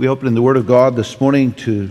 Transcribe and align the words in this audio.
We 0.00 0.08
open 0.08 0.28
in 0.28 0.34
the 0.34 0.40
Word 0.40 0.56
of 0.56 0.66
God 0.66 0.96
this 0.96 1.20
morning 1.20 1.52
to 1.56 1.90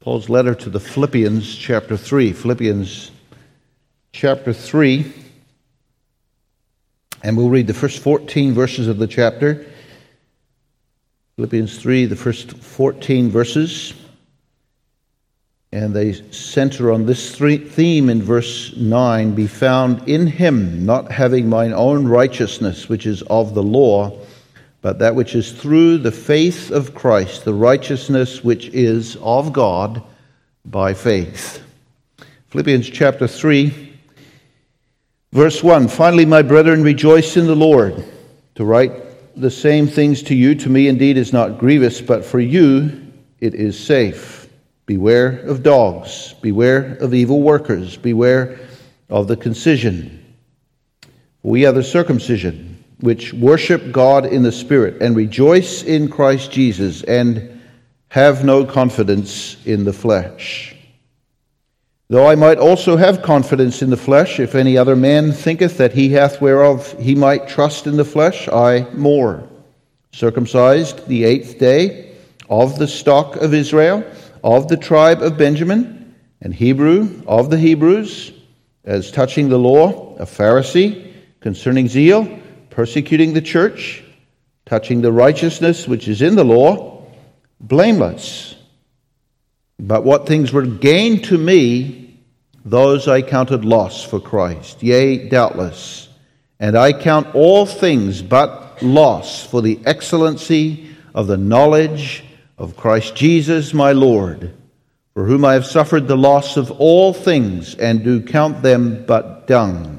Paul's 0.00 0.28
letter 0.28 0.54
to 0.54 0.68
the 0.68 0.78
Philippians, 0.78 1.56
chapter 1.56 1.96
3. 1.96 2.34
Philippians, 2.34 3.10
chapter 4.12 4.52
3. 4.52 5.10
And 7.22 7.34
we'll 7.34 7.48
read 7.48 7.66
the 7.66 7.72
first 7.72 8.00
14 8.00 8.52
verses 8.52 8.88
of 8.88 8.98
the 8.98 9.06
chapter. 9.06 9.64
Philippians 11.36 11.78
3, 11.78 12.04
the 12.04 12.14
first 12.14 12.50
14 12.58 13.30
verses. 13.30 13.94
And 15.72 15.96
they 15.96 16.12
center 16.12 16.92
on 16.92 17.06
this 17.06 17.34
theme 17.34 18.10
in 18.10 18.20
verse 18.20 18.76
9 18.76 19.34
be 19.34 19.46
found 19.46 20.06
in 20.06 20.26
him, 20.26 20.84
not 20.84 21.10
having 21.10 21.48
mine 21.48 21.72
own 21.72 22.06
righteousness, 22.06 22.86
which 22.86 23.06
is 23.06 23.22
of 23.22 23.54
the 23.54 23.62
law 23.62 24.27
but 24.80 24.98
that 25.00 25.14
which 25.14 25.34
is 25.34 25.52
through 25.52 25.98
the 25.98 26.12
faith 26.12 26.70
of 26.70 26.94
Christ, 26.94 27.44
the 27.44 27.54
righteousness 27.54 28.44
which 28.44 28.68
is 28.68 29.16
of 29.20 29.52
God 29.52 30.02
by 30.64 30.94
faith. 30.94 31.62
Philippians 32.48 32.88
chapter 32.88 33.26
3, 33.26 33.92
verse 35.32 35.62
1 35.62 35.88
Finally, 35.88 36.26
my 36.26 36.42
brethren, 36.42 36.82
rejoice 36.82 37.36
in 37.36 37.46
the 37.46 37.56
Lord. 37.56 38.04
To 38.54 38.64
write 38.64 38.92
the 39.40 39.50
same 39.50 39.86
things 39.86 40.22
to 40.24 40.34
you, 40.34 40.54
to 40.56 40.68
me 40.68 40.88
indeed 40.88 41.16
is 41.16 41.32
not 41.32 41.58
grievous, 41.58 42.00
but 42.00 42.24
for 42.24 42.40
you 42.40 43.12
it 43.40 43.54
is 43.54 43.78
safe. 43.78 44.48
Beware 44.86 45.40
of 45.40 45.62
dogs, 45.62 46.34
beware 46.40 46.96
of 47.00 47.14
evil 47.14 47.42
workers, 47.42 47.96
beware 47.96 48.58
of 49.10 49.28
the 49.28 49.36
concision. 49.36 50.14
We 51.42 51.66
are 51.66 51.72
the 51.72 51.84
circumcision 51.84 52.67
which 53.00 53.32
worship 53.32 53.92
God 53.92 54.26
in 54.26 54.42
the 54.42 54.52
Spirit 54.52 55.00
and 55.00 55.14
rejoice 55.14 55.82
in 55.82 56.08
Christ 56.08 56.50
Jesus 56.50 57.02
and 57.04 57.60
have 58.08 58.44
no 58.44 58.64
confidence 58.64 59.56
in 59.66 59.84
the 59.84 59.92
flesh. 59.92 60.74
Though 62.08 62.26
I 62.26 62.36
might 62.36 62.58
also 62.58 62.96
have 62.96 63.22
confidence 63.22 63.82
in 63.82 63.90
the 63.90 63.96
flesh, 63.96 64.40
if 64.40 64.54
any 64.54 64.78
other 64.78 64.96
man 64.96 65.32
thinketh 65.32 65.76
that 65.76 65.92
he 65.92 66.08
hath 66.10 66.40
whereof 66.40 66.96
he 66.98 67.14
might 67.14 67.48
trust 67.48 67.86
in 67.86 67.96
the 67.96 68.04
flesh, 68.04 68.48
I 68.48 68.88
more. 68.94 69.46
Circumcised 70.12 71.06
the 71.06 71.24
eighth 71.24 71.58
day, 71.58 72.08
of 72.48 72.78
the 72.78 72.88
stock 72.88 73.36
of 73.36 73.52
Israel, 73.52 74.02
of 74.42 74.68
the 74.68 74.76
tribe 74.76 75.22
of 75.22 75.36
Benjamin, 75.36 76.14
and 76.40 76.54
Hebrew 76.54 77.22
of 77.26 77.50
the 77.50 77.58
Hebrews, 77.58 78.32
as 78.84 79.10
touching 79.10 79.48
the 79.48 79.58
law, 79.58 80.16
a 80.16 80.24
Pharisee, 80.24 81.12
concerning 81.40 81.88
zeal, 81.88 82.40
persecuting 82.78 83.32
the 83.32 83.42
church, 83.42 84.04
touching 84.64 85.00
the 85.00 85.10
righteousness 85.10 85.88
which 85.88 86.06
is 86.06 86.22
in 86.22 86.36
the 86.36 86.44
law, 86.44 87.04
blameless. 87.58 88.54
But 89.80 90.04
what 90.04 90.28
things 90.28 90.52
were 90.52 90.64
gained 90.64 91.24
to 91.24 91.36
me, 91.36 92.20
those 92.64 93.08
I 93.08 93.22
counted 93.22 93.64
loss 93.64 94.04
for 94.04 94.20
Christ. 94.20 94.80
Yea, 94.80 95.28
doubtless. 95.28 96.08
And 96.60 96.78
I 96.78 96.92
count 96.92 97.34
all 97.34 97.66
things 97.66 98.22
but 98.22 98.80
loss 98.80 99.44
for 99.44 99.60
the 99.60 99.80
excellency 99.84 100.94
of 101.16 101.26
the 101.26 101.36
knowledge 101.36 102.22
of 102.58 102.76
Christ 102.76 103.16
Jesus 103.16 103.74
my 103.74 103.90
Lord, 103.90 104.54
for 105.14 105.26
whom 105.26 105.44
I 105.44 105.54
have 105.54 105.66
suffered 105.66 106.06
the 106.06 106.16
loss 106.16 106.56
of 106.56 106.70
all 106.70 107.12
things, 107.12 107.74
and 107.74 108.04
do 108.04 108.22
count 108.22 108.62
them 108.62 109.04
but 109.04 109.48
dung 109.48 109.98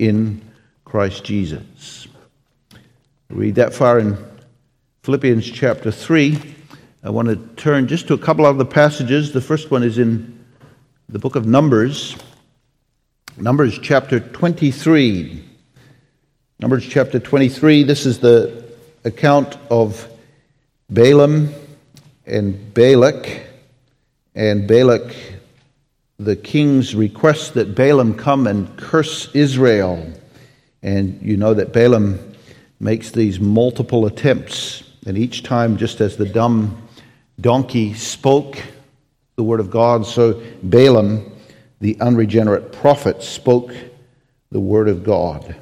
in 0.00 0.40
Christ 0.86 1.24
Jesus. 1.24 2.08
Read 3.28 3.56
that 3.56 3.74
far 3.74 3.98
in 3.98 4.16
Philippians 5.02 5.48
chapter 5.48 5.90
3. 5.90 6.38
I 7.04 7.10
want 7.10 7.28
to 7.28 7.36
turn 7.62 7.86
just 7.86 8.08
to 8.08 8.14
a 8.14 8.18
couple 8.18 8.46
of 8.46 8.56
the 8.56 8.64
passages. 8.64 9.32
The 9.32 9.42
first 9.42 9.70
one 9.70 9.82
is 9.82 9.98
in 9.98 10.42
the 11.10 11.18
book 11.18 11.36
of 11.36 11.46
Numbers, 11.46 12.16
Numbers 13.36 13.78
chapter 13.78 14.20
23. 14.20 15.44
Numbers 16.60 16.86
chapter 16.86 17.18
23, 17.18 17.82
this 17.84 18.06
is 18.06 18.18
the 18.18 18.64
account 19.04 19.56
of 19.70 20.08
Balaam 20.88 21.52
and 22.26 22.72
Balak. 22.72 23.46
And 24.34 24.66
Balak 24.66 25.14
the 26.20 26.36
king's 26.36 26.94
request 26.94 27.54
that 27.54 27.74
Balaam 27.74 28.14
come 28.14 28.46
and 28.46 28.76
curse 28.76 29.34
Israel. 29.34 30.06
And 30.82 31.20
you 31.22 31.38
know 31.38 31.54
that 31.54 31.72
Balaam 31.72 32.34
makes 32.78 33.10
these 33.10 33.40
multiple 33.40 34.04
attempts, 34.04 34.84
and 35.06 35.16
each 35.16 35.42
time, 35.42 35.78
just 35.78 36.00
as 36.02 36.18
the 36.18 36.26
dumb 36.26 36.86
donkey 37.40 37.94
spoke 37.94 38.62
the 39.36 39.42
word 39.42 39.60
of 39.60 39.70
God, 39.70 40.04
so 40.04 40.42
Balaam, 40.62 41.32
the 41.80 41.98
unregenerate 42.00 42.70
prophet, 42.70 43.22
spoke 43.22 43.74
the 44.50 44.60
word 44.60 44.88
of 44.88 45.02
God. 45.02 45.56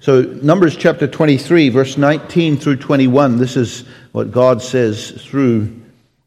So, 0.00 0.22
Numbers 0.22 0.76
chapter 0.76 1.06
23, 1.06 1.68
verse 1.68 1.96
19 1.96 2.56
through 2.56 2.76
21, 2.76 3.38
this 3.38 3.56
is 3.56 3.84
what 4.10 4.32
God 4.32 4.60
says 4.60 5.12
through 5.12 5.80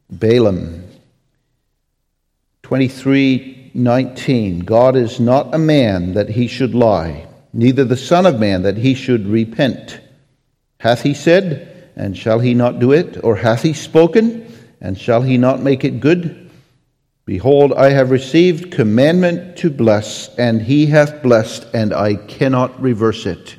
Balaam. 0.09 0.90
23:19 2.71 4.63
God 4.63 4.95
is 4.95 5.19
not 5.19 5.53
a 5.53 5.57
man 5.57 6.13
that 6.13 6.29
he 6.29 6.47
should 6.47 6.73
lie 6.73 7.27
neither 7.51 7.83
the 7.83 7.97
son 7.97 8.25
of 8.25 8.39
man 8.39 8.61
that 8.61 8.77
he 8.77 8.93
should 8.93 9.27
repent. 9.27 9.99
Hath 10.79 11.01
he 11.01 11.13
said 11.13 11.91
and 11.97 12.15
shall 12.15 12.39
he 12.39 12.53
not 12.53 12.79
do 12.79 12.93
it? 12.93 13.21
Or 13.25 13.35
hath 13.35 13.63
he 13.63 13.73
spoken 13.73 14.49
and 14.79 14.97
shall 14.97 15.21
he 15.21 15.37
not 15.37 15.61
make 15.61 15.83
it 15.83 15.99
good? 15.99 16.49
Behold 17.25 17.73
i 17.73 17.89
have 17.89 18.09
received 18.09 18.71
commandment 18.71 19.57
to 19.57 19.69
bless 19.69 20.33
and 20.37 20.61
he 20.61 20.85
hath 20.85 21.21
blessed 21.21 21.67
and 21.73 21.93
i 21.93 22.15
cannot 22.15 22.81
reverse 22.81 23.25
it. 23.25 23.57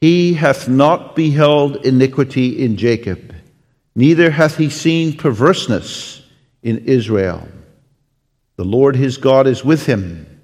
He 0.00 0.34
hath 0.34 0.68
not 0.68 1.14
beheld 1.14 1.76
iniquity 1.86 2.60
in 2.64 2.76
jacob 2.76 3.32
neither 3.94 4.32
hath 4.32 4.56
he 4.56 4.68
seen 4.68 5.16
perverseness 5.16 6.22
in 6.64 6.78
israel 6.86 7.46
the 8.56 8.64
Lord 8.64 8.96
his 8.96 9.18
God 9.18 9.46
is 9.46 9.64
with 9.64 9.86
him, 9.86 10.40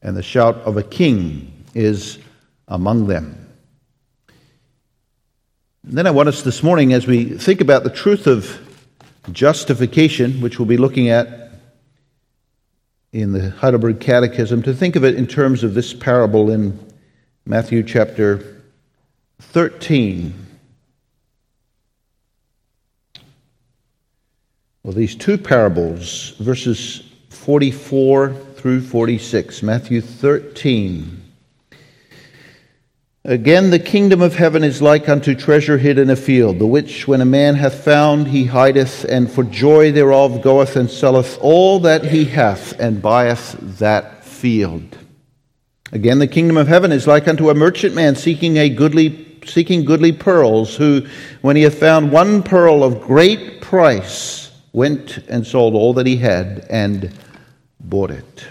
and 0.00 0.16
the 0.16 0.22
shout 0.22 0.56
of 0.58 0.76
a 0.76 0.82
king 0.82 1.64
is 1.74 2.18
among 2.66 3.06
them. 3.06 3.38
And 5.84 5.98
then 5.98 6.06
I 6.06 6.10
want 6.10 6.28
us 6.28 6.42
this 6.42 6.62
morning, 6.62 6.92
as 6.92 7.06
we 7.06 7.24
think 7.24 7.60
about 7.60 7.84
the 7.84 7.90
truth 7.90 8.26
of 8.26 8.58
justification, 9.32 10.40
which 10.40 10.58
we'll 10.58 10.66
be 10.66 10.76
looking 10.76 11.08
at 11.10 11.50
in 13.12 13.32
the 13.32 13.50
Heidelberg 13.50 14.00
Catechism, 14.00 14.62
to 14.62 14.72
think 14.72 14.96
of 14.96 15.04
it 15.04 15.16
in 15.16 15.26
terms 15.26 15.62
of 15.62 15.74
this 15.74 15.92
parable 15.92 16.50
in 16.50 16.78
Matthew 17.44 17.82
chapter 17.82 18.62
13. 19.40 20.46
Well, 24.82 24.94
these 24.94 25.14
two 25.14 25.36
parables, 25.36 26.30
verses 26.38 27.02
44 27.42 28.34
through 28.54 28.80
46, 28.80 29.64
Matthew 29.64 30.00
13. 30.00 31.20
Again, 33.24 33.70
the 33.70 33.80
kingdom 33.80 34.22
of 34.22 34.36
heaven 34.36 34.62
is 34.62 34.80
like 34.80 35.08
unto 35.08 35.34
treasure 35.34 35.76
hid 35.76 35.98
in 35.98 36.08
a 36.08 36.14
field, 36.14 36.60
the 36.60 36.66
which 36.66 37.08
when 37.08 37.20
a 37.20 37.24
man 37.24 37.56
hath 37.56 37.82
found, 37.82 38.28
he 38.28 38.44
hideth, 38.44 39.04
and 39.08 39.28
for 39.28 39.42
joy 39.42 39.90
thereof 39.90 40.40
goeth 40.40 40.76
and 40.76 40.88
selleth 40.88 41.36
all 41.40 41.80
that 41.80 42.04
he 42.04 42.26
hath, 42.26 42.78
and 42.78 43.02
buyeth 43.02 43.56
that 43.78 44.24
field. 44.24 44.96
Again, 45.90 46.20
the 46.20 46.28
kingdom 46.28 46.56
of 46.56 46.68
heaven 46.68 46.92
is 46.92 47.08
like 47.08 47.26
unto 47.26 47.50
a 47.50 47.54
merchant 47.54 47.96
man 47.96 48.14
seeking 48.14 48.56
a 48.56 48.68
goodly 48.68 49.40
seeking 49.44 49.84
goodly 49.84 50.12
pearls, 50.12 50.76
who, 50.76 51.04
when 51.40 51.56
he 51.56 51.62
hath 51.62 51.80
found 51.80 52.12
one 52.12 52.44
pearl 52.44 52.84
of 52.84 53.00
great 53.00 53.60
price, 53.60 54.52
went 54.72 55.18
and 55.28 55.44
sold 55.44 55.74
all 55.74 55.92
that 55.94 56.06
he 56.06 56.16
had 56.16 56.64
and 56.70 57.12
bought 57.82 58.10
it. 58.10 58.46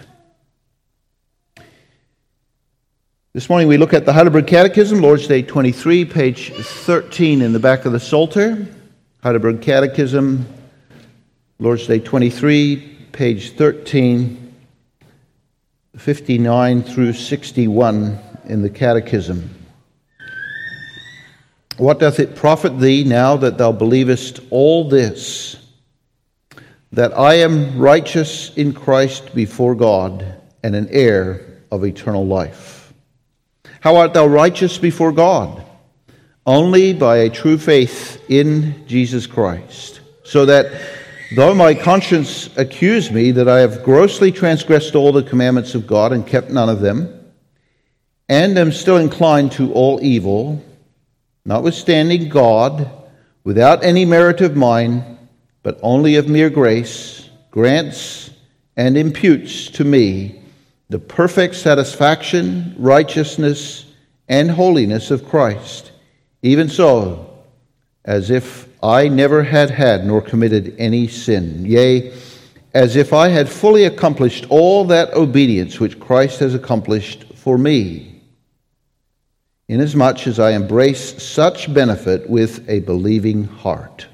This 3.34 3.50
morning 3.50 3.70
we 3.70 3.78
look 3.78 3.94
at 3.94 4.06
the 4.06 4.12
Heidelberg 4.12 4.46
Catechism, 4.46 5.00
Lord's 5.00 5.26
Day 5.26 5.42
23, 5.42 6.04
page 6.04 6.52
13 6.52 7.42
in 7.42 7.54
the 7.54 7.60
back 7.60 7.86
of 7.86 7.94
the 7.94 8.00
Psalter. 8.00 8.68
Heidelberg 9.24 9.62
Catechism, 9.62 10.46
Lord's 11.60 11.88
Day 11.88 12.00
23, 12.00 12.98
page 13.14 13.52
13, 13.52 14.54
59 15.96 16.84
through 16.84 17.14
61 17.14 18.20
in 18.46 18.62
the 18.62 18.70
Catechism. 18.70 19.50
What 21.78 22.00
doth 22.00 22.20
it 22.20 22.36
profit 22.36 22.80
thee 22.80 23.06
now 23.06 23.38
that 23.38 23.58
thou 23.58 23.72
believest 23.72 24.40
all 24.50 24.90
this? 24.90 25.61
That 26.94 27.18
I 27.18 27.36
am 27.36 27.78
righteous 27.78 28.56
in 28.58 28.74
Christ 28.74 29.34
before 29.34 29.76
God 29.76 30.26
and 30.64 30.76
an 30.76 30.90
heir 30.90 31.62
of 31.72 31.86
eternal 31.86 32.26
life. 32.26 32.94
How 33.80 33.96
art 33.96 34.14
thou 34.14 34.28
righteous 34.28 34.78
before 34.78 35.12
God? 35.12 35.64
Only 36.46 36.94
by 36.94 37.18
a 37.18 37.30
true 37.30 37.58
faith 37.58 38.22
in 38.30 38.86
Jesus 38.88 39.26
Christ, 39.26 40.02
so 40.24 40.46
that 40.48 40.72
though 41.36 41.54
my 41.56 41.74
conscience 41.74 42.50
accuse 42.58 43.12
me 43.12 43.32
that 43.32 43.48
I 43.48 43.60
have 43.60 43.84
grossly 43.84 44.32
transgressed 44.32 44.96
all 44.96 45.12
the 45.12 45.24
commandments 45.24 45.76
of 45.76 45.88
God 45.88 46.12
and 46.12 46.26
kept 46.26 46.50
none 46.50 46.68
of 46.68 46.82
them, 46.82 47.32
and 48.28 48.58
am 48.58 48.72
still 48.72 48.98
inclined 48.98 49.52
to 49.54 49.72
all 49.74 50.00
evil, 50.02 50.64
notwithstanding 51.46 52.28
God, 52.30 52.90
without 53.44 53.84
any 53.84 54.06
merit 54.06 54.42
of 54.42 54.56
mine, 54.56 55.18
but 55.64 55.80
only 55.82 56.16
of 56.16 56.28
mere 56.28 56.50
grace, 56.50 57.30
grants 57.52 58.32
and 58.76 58.98
imputes 58.98 59.70
to 59.72 59.84
me 59.84 60.42
the 60.90 61.00
perfect 61.00 61.56
satisfaction, 61.56 62.76
righteousness, 62.78 63.86
and 64.28 64.52
holiness 64.52 65.12
of 65.12 65.28
Christ, 65.28 65.92
even 66.42 66.68
so, 66.68 67.44
as 68.04 68.30
if 68.30 68.68
I 68.84 69.08
never 69.08 69.44
had 69.44 69.70
had 69.70 70.06
nor 70.06 70.22
committed 70.22 70.76
any 70.78 71.08
sin, 71.08 71.66
yea, 71.66 72.14
as 72.74 72.96
if 72.96 73.14
I 73.14 73.30
had 73.30 73.50
fully 73.50 73.84
accomplished 73.86 74.46
all 74.50 74.86
that 74.86 75.14
obedience 75.14 75.80
which 75.80 76.00
Christ 76.00 76.40
has 76.40 76.56
accomplished 76.56 77.26
for 77.36 77.58
me, 77.58 78.22
inasmuch 79.68 80.26
as 80.28 80.40
I 80.40 80.52
embrace 80.52 81.22
such 81.22 81.74
benefit 81.74 82.30
with 82.30 82.68
a 82.70 82.80
believing 82.80 83.44
heart. 83.46 84.08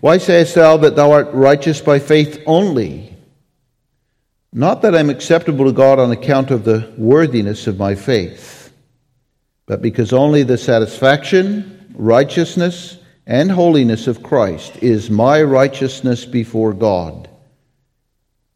Why 0.00 0.16
sayest 0.16 0.54
thou 0.54 0.78
that 0.78 0.96
thou 0.96 1.12
art 1.12 1.28
righteous 1.32 1.80
by 1.80 1.98
faith 1.98 2.42
only? 2.46 3.14
Not 4.52 4.82
that 4.82 4.94
I'm 4.94 5.10
acceptable 5.10 5.66
to 5.66 5.72
God 5.72 5.98
on 5.98 6.10
account 6.10 6.50
of 6.50 6.64
the 6.64 6.92
worthiness 6.96 7.66
of 7.66 7.78
my 7.78 7.94
faith, 7.94 8.72
but 9.66 9.82
because 9.82 10.12
only 10.12 10.42
the 10.42 10.58
satisfaction, 10.58 11.94
righteousness, 11.94 12.96
and 13.26 13.50
holiness 13.50 14.06
of 14.06 14.22
Christ 14.22 14.76
is 14.82 15.10
my 15.10 15.42
righteousness 15.42 16.24
before 16.24 16.72
God, 16.72 17.28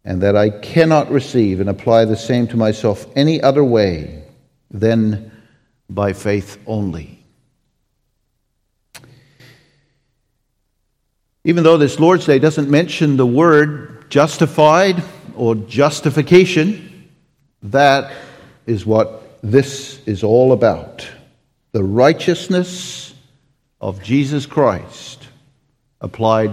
and 0.05 0.23
that 0.23 0.37
I 0.37 0.50
cannot 0.50 1.11
receive 1.11 1.61
and 1.61 1.69
apply 1.69 2.06
the 2.06 2.17
same 2.17 2.49
to 2.49 2.56
myself 2.56 3.06
any 3.14 3.41
other 3.41 3.62
way 3.62 4.25
than 4.70 5.31
by 5.88 6.14
faith 6.14 6.58
only. 6.67 7.23
Even 11.44 11.62
though 11.62 11.76
this 11.76 12.00
Lord's 12.00 12.26
Day 12.26 12.38
doesn't 12.38 12.70
mention 12.70 13.17
the 13.17 13.26
word 13.26 14.11
justified, 14.11 15.02
or 15.37 15.55
justification, 15.55 17.11
that 17.62 18.12
is 18.67 18.87
what 18.87 19.38
this 19.43 20.00
is 20.06 20.23
all 20.23 20.52
about. 20.52 21.06
The 21.73 21.85
righteousness 21.85 23.14
of 23.81 24.02
Jesus 24.02 24.46
Christ 24.46 25.26
applied 26.00 26.52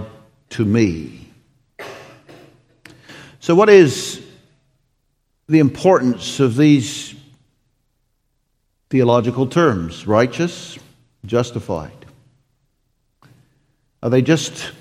to 0.51 0.65
me. 0.65 1.29
So, 3.39 3.55
what 3.55 3.69
is 3.69 4.23
the 5.47 5.59
importance 5.59 6.39
of 6.39 6.55
these 6.55 7.15
theological 8.89 9.47
terms? 9.47 10.05
Righteous, 10.05 10.77
justified. 11.25 11.91
Are 14.03 14.09
they 14.09 14.21
just 14.21 14.71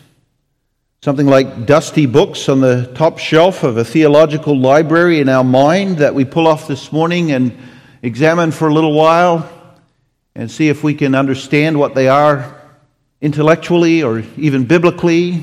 Something 1.02 1.28
like 1.28 1.64
dusty 1.64 2.04
books 2.04 2.46
on 2.50 2.60
the 2.60 2.92
top 2.94 3.16
shelf 3.16 3.62
of 3.62 3.78
a 3.78 3.84
theological 3.86 4.54
library 4.54 5.20
in 5.20 5.30
our 5.30 5.42
mind 5.42 5.96
that 5.96 6.14
we 6.14 6.26
pull 6.26 6.46
off 6.46 6.68
this 6.68 6.92
morning 6.92 7.32
and 7.32 7.56
examine 8.02 8.50
for 8.50 8.68
a 8.68 8.74
little 8.74 8.92
while 8.92 9.50
and 10.34 10.50
see 10.50 10.68
if 10.68 10.84
we 10.84 10.92
can 10.92 11.14
understand 11.14 11.78
what 11.78 11.94
they 11.94 12.08
are 12.08 12.54
intellectually 13.22 14.02
or 14.02 14.22
even 14.36 14.66
biblically. 14.66 15.42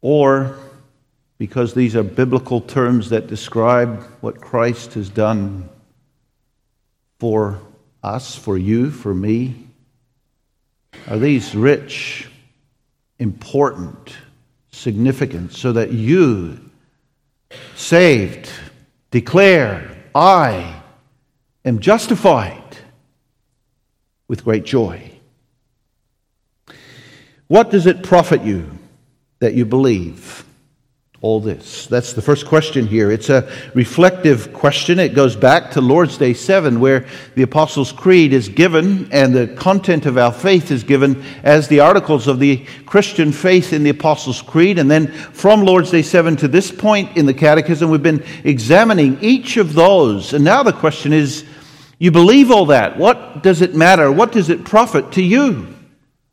Or 0.00 0.58
because 1.38 1.72
these 1.72 1.94
are 1.94 2.02
biblical 2.02 2.60
terms 2.60 3.10
that 3.10 3.28
describe 3.28 4.02
what 4.22 4.40
Christ 4.40 4.94
has 4.94 5.08
done 5.08 5.68
for 7.20 7.60
us, 8.02 8.34
for 8.34 8.58
you, 8.58 8.90
for 8.90 9.14
me. 9.14 9.68
Are 11.08 11.18
these 11.18 11.54
rich, 11.54 12.28
important, 13.18 14.14
significant, 14.72 15.52
so 15.52 15.72
that 15.72 15.92
you, 15.92 16.58
saved, 17.74 18.50
declare, 19.10 19.96
I 20.14 20.82
am 21.64 21.78
justified 21.80 22.76
with 24.28 24.44
great 24.44 24.64
joy? 24.64 25.10
What 27.46 27.70
does 27.70 27.86
it 27.86 28.02
profit 28.02 28.42
you 28.42 28.78
that 29.40 29.54
you 29.54 29.64
believe? 29.64 30.43
All 31.24 31.40
this? 31.40 31.86
That's 31.86 32.12
the 32.12 32.20
first 32.20 32.44
question 32.44 32.86
here. 32.86 33.10
It's 33.10 33.30
a 33.30 33.50
reflective 33.72 34.52
question. 34.52 34.98
It 34.98 35.14
goes 35.14 35.34
back 35.34 35.70
to 35.70 35.80
Lord's 35.80 36.18
Day 36.18 36.34
7, 36.34 36.78
where 36.80 37.06
the 37.34 37.40
Apostles' 37.40 37.92
Creed 37.92 38.34
is 38.34 38.50
given 38.50 39.10
and 39.10 39.34
the 39.34 39.46
content 39.46 40.04
of 40.04 40.18
our 40.18 40.30
faith 40.30 40.70
is 40.70 40.84
given 40.84 41.24
as 41.42 41.66
the 41.66 41.80
articles 41.80 42.28
of 42.28 42.40
the 42.40 42.66
Christian 42.84 43.32
faith 43.32 43.72
in 43.72 43.84
the 43.84 43.88
Apostles' 43.88 44.42
Creed. 44.42 44.78
And 44.78 44.90
then 44.90 45.06
from 45.06 45.62
Lord's 45.62 45.90
Day 45.90 46.02
7 46.02 46.36
to 46.36 46.46
this 46.46 46.70
point 46.70 47.16
in 47.16 47.24
the 47.24 47.32
Catechism, 47.32 47.88
we've 47.88 48.02
been 48.02 48.22
examining 48.44 49.16
each 49.22 49.56
of 49.56 49.72
those. 49.72 50.34
And 50.34 50.44
now 50.44 50.62
the 50.62 50.74
question 50.74 51.14
is 51.14 51.46
you 51.98 52.10
believe 52.10 52.50
all 52.50 52.66
that. 52.66 52.98
What 52.98 53.42
does 53.42 53.62
it 53.62 53.74
matter? 53.74 54.12
What 54.12 54.32
does 54.32 54.50
it 54.50 54.66
profit 54.66 55.12
to 55.12 55.22
you? 55.22 55.73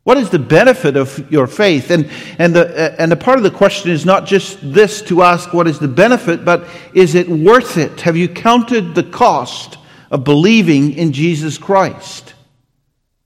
What 0.04 0.18
is 0.18 0.30
the 0.30 0.38
benefit 0.38 0.96
of 0.96 1.30
your 1.30 1.46
faith? 1.46 1.90
And, 1.90 2.10
and, 2.38 2.54
the, 2.54 3.00
and 3.00 3.10
the 3.10 3.16
part 3.16 3.38
of 3.38 3.44
the 3.44 3.52
question 3.52 3.90
is 3.90 4.04
not 4.04 4.26
just 4.26 4.58
this 4.60 5.00
to 5.02 5.22
ask 5.22 5.52
what 5.52 5.68
is 5.68 5.78
the 5.78 5.88
benefit, 5.88 6.44
but 6.44 6.66
is 6.92 7.14
it 7.14 7.28
worth 7.28 7.78
it? 7.78 8.00
Have 8.00 8.16
you 8.16 8.28
counted 8.28 8.94
the 8.94 9.04
cost 9.04 9.78
of 10.10 10.24
believing 10.24 10.94
in 10.94 11.12
Jesus 11.12 11.56
Christ? 11.56 12.34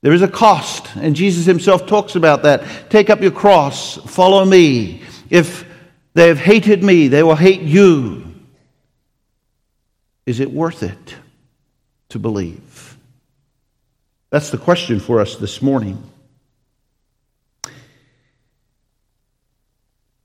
There 0.01 0.13
is 0.13 0.21
a 0.21 0.27
cost, 0.27 0.95
and 0.95 1.15
Jesus 1.15 1.45
himself 1.45 1.87
talks 1.87 2.15
about 2.15 2.43
that. 2.43 2.63
Take 2.91 3.09
up 3.09 3.21
your 3.21 3.31
cross, 3.31 3.97
follow 3.97 4.45
me. 4.45 5.01
If 5.31 5.65
they 6.13 6.27
have 6.27 6.37
hated 6.37 6.83
me, 6.83 7.07
they 7.07 7.23
will 7.23 7.35
hate 7.35 7.61
you. 7.61 8.23
Is 10.27 10.39
it 10.39 10.51
worth 10.51 10.83
it 10.83 11.15
to 12.09 12.19
believe? 12.19 12.97
That's 14.29 14.51
the 14.51 14.57
question 14.59 14.99
for 14.99 15.19
us 15.19 15.37
this 15.37 15.61
morning. 15.61 16.03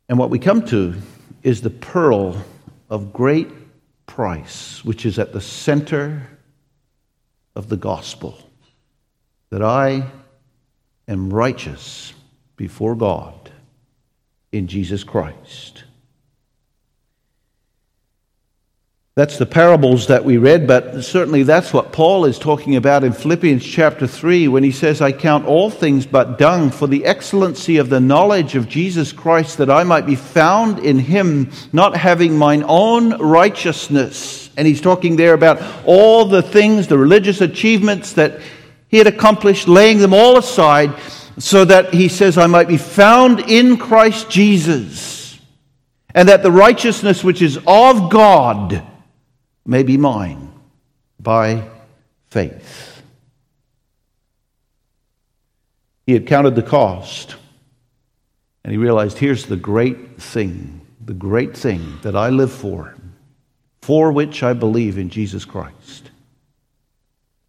And 0.09 0.19
what 0.19 0.31
we 0.31 0.39
come 0.39 0.65
to 0.67 0.95
is 1.43 1.61
the 1.61 1.71
pearl 1.71 2.43
of 2.91 3.13
great 3.13 3.49
price, 4.07 4.85
which 4.85 5.07
is 5.07 5.19
at 5.19 5.33
the 5.33 5.41
center 5.41 6.29
of 7.55 7.69
the 7.69 7.77
gospel 7.77 8.39
that 9.51 9.63
I 9.63 10.11
am 11.09 11.33
righteous 11.33 12.15
before 12.57 12.95
God 12.95 13.51
in 14.51 14.67
Jesus 14.67 15.05
Christ. 15.05 15.85
That's 19.15 19.37
the 19.37 19.45
parables 19.45 20.07
that 20.07 20.25
we 20.25 20.39
read, 20.39 20.67
but 20.67 21.03
certainly 21.03 21.43
that's 21.43 21.75
what 21.75 21.93
Paul 21.93 22.25
is 22.25 22.39
talking 22.39 22.77
about 22.77 23.05
in 23.05 23.13
Philippians 23.13 23.63
chapter 23.63 24.07
3 24.07 24.49
when 24.49 24.65
he 24.65 24.71
says, 24.71 25.03
I 25.03 25.13
count 25.13 25.45
all 25.45 25.69
things 25.69 26.07
but 26.07 26.39
dung 26.39 26.71
for 26.71 26.87
the 26.87 27.05
excellency 27.05 27.77
of 27.77 27.91
the 27.91 28.01
knowledge 28.01 28.55
of 28.55 28.71
Jesus 28.71 29.13
Christ, 29.13 29.59
that 29.59 29.69
I 29.69 29.85
might 29.85 30.07
be 30.07 30.15
found 30.15 30.79
in 30.79 30.99
him, 30.99 31.51
not 31.75 31.95
having 31.95 32.39
mine 32.39 32.65
own 32.67 33.19
righteousness. 33.19 34.49
And 34.57 34.67
he's 34.67 34.81
talking 34.81 35.17
there 35.17 35.35
about 35.35 35.63
all 35.85 36.25
the 36.25 36.41
things, 36.41 36.87
the 36.87 36.97
religious 36.97 37.43
achievements 37.43 38.15
that 38.15 38.41
he 38.89 38.97
had 38.97 39.07
accomplished, 39.07 39.69
laying 39.69 39.99
them 39.99 40.15
all 40.15 40.39
aside, 40.39 40.99
so 41.37 41.67
that 41.67 41.93
he 41.93 42.09
says, 42.09 42.39
I 42.39 42.47
might 42.47 42.67
be 42.67 42.79
found 42.79 43.41
in 43.41 43.77
Christ 43.77 44.31
Jesus, 44.31 45.39
and 46.15 46.31
that 46.31 46.43
the 46.43 46.51
righteousness 46.51 47.23
which 47.23 47.43
is 47.43 47.59
of 47.67 48.09
God 48.09 48.89
may 49.65 49.83
be 49.83 49.97
mine 49.97 50.53
by 51.21 51.69
faith. 52.31 53.03
He 56.07 56.15
had 56.15 56.27
counted 56.27 56.55
the 56.55 56.63
cost, 56.63 57.37
and 58.65 58.73
he 58.73 58.79
realized 58.79 59.19
here's 59.19 59.47
the 59.47 59.57
great 59.57 60.21
thing, 60.21 60.81
the 61.05 61.15
great 61.15 61.57
thing 61.57 61.99
that 62.03 62.17
I 62.17 62.31
live 62.31 62.53
for, 62.53 62.95
for 63.83 64.13
which 64.13 64.43
I 64.43 64.53
believe 64.53 64.99
in 64.99 65.11
Jesus 65.11 65.45
Christ, 65.45 66.11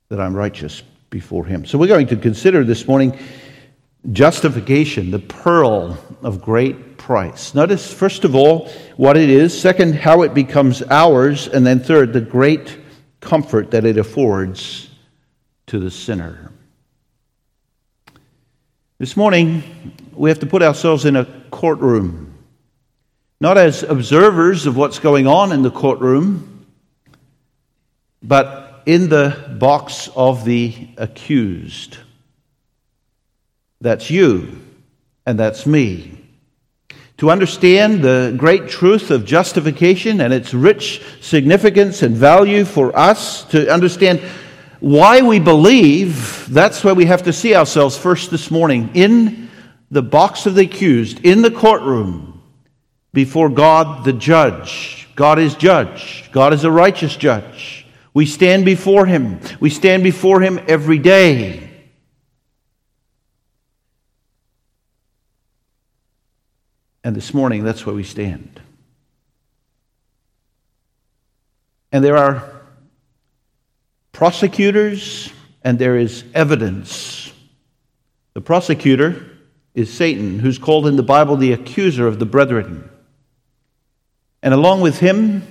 that 0.10 0.20
I'm 0.20 0.36
righteous 0.36 0.84
before 1.10 1.46
him. 1.46 1.66
So 1.66 1.78
we're 1.78 1.88
going 1.88 2.08
to 2.08 2.16
consider 2.16 2.64
this 2.64 2.88
morning 2.88 3.18
justification, 4.12 5.12
the 5.12 5.20
pearl 5.20 5.98
of 6.22 6.42
great 6.42 6.93
price. 7.04 7.54
Notice, 7.54 7.94
first 7.94 8.24
of 8.24 8.34
all, 8.34 8.70
what 8.96 9.18
it 9.18 9.30
is, 9.30 9.60
second, 9.60 9.94
how 9.94 10.22
it 10.22 10.34
becomes 10.34 10.82
ours, 10.90 11.50
and 11.50 11.68
then 11.68 11.82
third, 11.82 12.14
the 12.14 12.22
great 12.22 12.78
comfort 13.20 13.72
that 13.72 13.84
it 13.84 13.98
affords 13.98 14.90
to 15.68 15.80
the 15.80 15.92
sinner. 15.92 16.54
This 19.00 19.18
morning, 19.18 19.64
we 20.14 20.30
have 20.30 20.40
to 20.40 20.46
put 20.46 20.64
ourselves 20.64 21.04
in 21.04 21.18
a 21.18 21.26
courtroom, 21.52 22.38
not 23.42 23.58
as 23.58 23.84
observers 23.84 24.66
of 24.66 24.78
what's 24.78 25.00
going 25.00 25.28
on 25.28 25.52
in 25.52 25.62
the 25.62 25.72
courtroom, 25.72 26.66
but 28.22 28.82
in 28.86 29.10
the 29.10 29.58
box 29.60 30.10
of 30.16 30.46
the 30.46 30.88
accused. 30.98 31.98
That's 33.82 34.10
you, 34.10 34.62
and 35.26 35.38
that's 35.38 35.66
me. 35.66 36.23
To 37.24 37.32
understand 37.32 38.02
the 38.02 38.36
great 38.36 38.68
truth 38.68 39.10
of 39.10 39.24
justification 39.24 40.20
and 40.20 40.34
its 40.34 40.54
rich 40.54 41.02
significance 41.22 42.02
and 42.02 42.18
value 42.18 42.66
for 42.66 42.94
us, 43.00 43.46
to 43.46 43.74
understand 43.74 44.20
why 44.82 45.22
we 45.22 45.40
believe, 45.40 46.46
that's 46.50 46.84
where 46.84 46.94
we 46.94 47.06
have 47.06 47.24
to 47.24 47.32
see 47.32 47.56
ourselves 47.56 47.98
first 47.98 48.30
this 48.30 48.52
morning 48.52 48.90
in 48.94 49.50
the 49.90 50.02
box 50.02 50.46
of 50.48 50.56
the 50.56 50.64
accused, 50.64 51.24
in 51.24 51.42
the 51.42 51.50
courtroom, 51.50 52.42
before 53.14 53.48
God 53.48 54.04
the 54.04 54.12
judge. 54.12 55.08
God 55.16 55.40
is 55.40 55.56
judge, 55.56 56.30
God 56.34 56.52
is 56.52 56.66
a 56.66 56.72
righteous 56.72 57.16
judge. 57.16 57.88
We 58.14 58.26
stand 58.26 58.66
before 58.66 59.06
Him, 59.06 59.40
we 59.62 59.70
stand 59.70 60.04
before 60.04 60.42
Him 60.42 60.60
every 60.68 60.98
day. 60.98 61.70
And 67.04 67.16
this 67.16 67.34
morning, 67.34 67.64
that's 67.64 67.86
where 67.86 67.96
we 67.96 68.04
stand. 68.04 68.62
And 71.92 72.04
there 72.04 72.18
are 72.18 72.62
prosecutors 74.14 75.32
and 75.64 75.78
there 75.78 75.98
is 75.98 76.24
evidence. 76.34 77.32
The 78.34 78.42
prosecutor 78.42 79.30
is 79.76 79.94
Satan, 79.94 80.40
who's 80.40 80.58
called 80.58 80.88
in 80.88 80.96
the 80.96 81.04
Bible 81.04 81.36
the 81.36 81.54
accuser 81.54 82.08
of 82.08 82.20
the 82.20 82.26
brethren. 82.26 82.90
And 84.42 84.54
along 84.54 84.82
with 84.82 85.00
him 85.00 85.48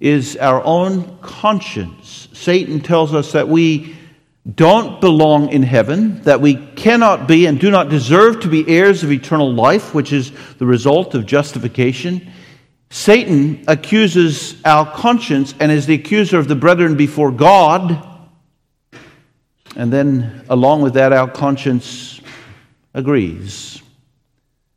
is 0.00 0.36
our 0.36 0.62
own 0.64 1.18
conscience. 1.18 2.28
Satan 2.32 2.80
tells 2.80 3.14
us 3.14 3.32
that 3.32 3.48
we 3.48 3.97
don't 4.54 5.00
belong 5.00 5.50
in 5.50 5.62
heaven, 5.62 6.22
that 6.22 6.40
we 6.40 6.54
cannot 6.54 7.28
be 7.28 7.46
and 7.46 7.60
do 7.60 7.70
not 7.70 7.90
deserve 7.90 8.40
to 8.40 8.48
be 8.48 8.66
heirs 8.68 9.02
of 9.02 9.12
eternal 9.12 9.52
life, 9.52 9.94
which 9.94 10.12
is 10.12 10.32
the 10.56 10.64
result 10.66 11.14
of 11.14 11.26
justification. 11.26 12.32
Satan 12.90 13.64
accuses 13.68 14.56
our 14.64 14.90
conscience 14.90 15.54
and 15.60 15.70
is 15.70 15.86
the 15.86 15.94
accuser 15.94 16.38
of 16.38 16.48
the 16.48 16.54
brethren 16.54 16.96
before 16.96 17.30
God. 17.30 18.04
And 19.76 19.92
then, 19.92 20.44
along 20.48 20.80
with 20.80 20.94
that, 20.94 21.12
our 21.12 21.30
conscience 21.30 22.20
agrees. 22.94 23.82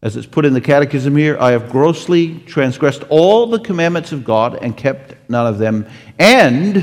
As 0.02 0.18
it's 0.18 0.28
put 0.28 0.46
in 0.46 0.54
the 0.54 0.62
catechism 0.62 1.16
here, 1.16 1.38
I 1.40 1.52
have 1.52 1.70
grossly 1.70 2.40
transgressed 2.40 3.04
all 3.10 3.48
the 3.48 3.60
commandments 3.60 4.12
of 4.12 4.26
God 4.26 4.60
and 4.62 4.76
kept 4.76 5.30
none 5.30 5.48
of 5.48 5.60
them. 5.60 5.88
And 6.20 6.76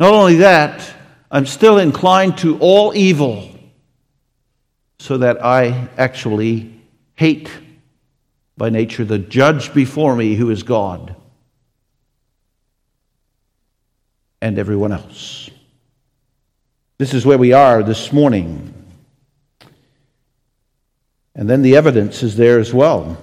not 0.00 0.14
only 0.14 0.36
that, 0.36 0.95
I'm 1.30 1.46
still 1.46 1.78
inclined 1.78 2.38
to 2.38 2.58
all 2.58 2.94
evil, 2.94 3.50
so 4.98 5.18
that 5.18 5.44
I 5.44 5.88
actually 5.98 6.80
hate 7.14 7.50
by 8.56 8.70
nature 8.70 9.04
the 9.04 9.18
judge 9.18 9.74
before 9.74 10.16
me 10.16 10.34
who 10.34 10.50
is 10.50 10.62
God 10.62 11.14
and 14.40 14.58
everyone 14.58 14.92
else. 14.92 15.50
This 16.98 17.12
is 17.12 17.26
where 17.26 17.36
we 17.36 17.52
are 17.52 17.82
this 17.82 18.12
morning. 18.12 18.72
And 21.34 21.50
then 21.50 21.62
the 21.62 21.76
evidence 21.76 22.22
is 22.22 22.36
there 22.36 22.58
as 22.58 22.72
well 22.72 23.18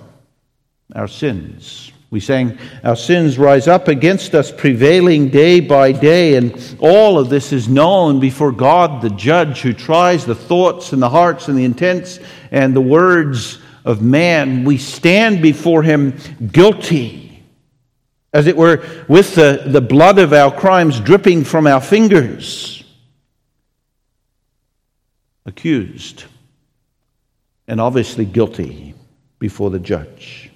our 0.93 1.07
sins. 1.07 1.92
We 2.13 2.19
sang, 2.19 2.59
Our 2.83 2.95
sins 2.95 3.39
rise 3.39 3.67
up 3.67 3.87
against 3.87 4.35
us, 4.35 4.51
prevailing 4.51 5.29
day 5.29 5.59
by 5.59 5.91
day. 5.93 6.35
And 6.35 6.75
all 6.79 7.17
of 7.17 7.29
this 7.29 7.51
is 7.51 7.67
known 7.67 8.19
before 8.19 8.51
God, 8.51 9.01
the 9.01 9.09
judge, 9.09 9.61
who 9.61 9.73
tries 9.73 10.23
the 10.23 10.35
thoughts 10.35 10.93
and 10.93 11.01
the 11.01 11.09
hearts 11.09 11.47
and 11.47 11.57
the 11.57 11.63
intents 11.63 12.19
and 12.51 12.75
the 12.75 12.81
words 12.81 13.57
of 13.83 14.03
man. 14.03 14.63
We 14.63 14.77
stand 14.77 15.41
before 15.41 15.81
him 15.81 16.15
guilty, 16.51 17.43
as 18.31 18.45
it 18.45 18.57
were, 18.57 18.85
with 19.07 19.33
the, 19.33 19.63
the 19.65 19.81
blood 19.81 20.19
of 20.19 20.33
our 20.33 20.55
crimes 20.55 20.99
dripping 20.99 21.45
from 21.45 21.65
our 21.65 21.81
fingers, 21.81 22.83
accused, 25.47 26.25
and 27.67 27.81
obviously 27.81 28.25
guilty 28.25 28.93
before 29.39 29.71
the 29.71 29.79
judge. 29.79 30.51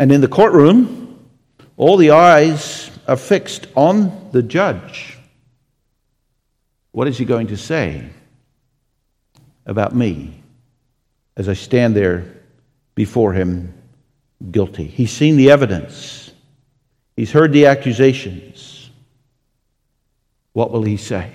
And 0.00 0.10
in 0.10 0.22
the 0.22 0.28
courtroom, 0.28 1.28
all 1.76 1.98
the 1.98 2.12
eyes 2.12 2.90
are 3.06 3.18
fixed 3.18 3.66
on 3.76 4.30
the 4.32 4.42
judge. 4.42 5.18
What 6.92 7.06
is 7.06 7.18
he 7.18 7.26
going 7.26 7.48
to 7.48 7.58
say 7.58 8.08
about 9.66 9.94
me 9.94 10.42
as 11.36 11.50
I 11.50 11.52
stand 11.52 11.94
there 11.94 12.24
before 12.94 13.34
him 13.34 13.74
guilty? 14.50 14.86
He's 14.86 15.12
seen 15.12 15.36
the 15.36 15.50
evidence, 15.50 16.32
he's 17.14 17.32
heard 17.32 17.52
the 17.52 17.66
accusations. 17.66 18.90
What 20.54 20.70
will 20.70 20.82
he 20.82 20.96
say? 20.96 21.30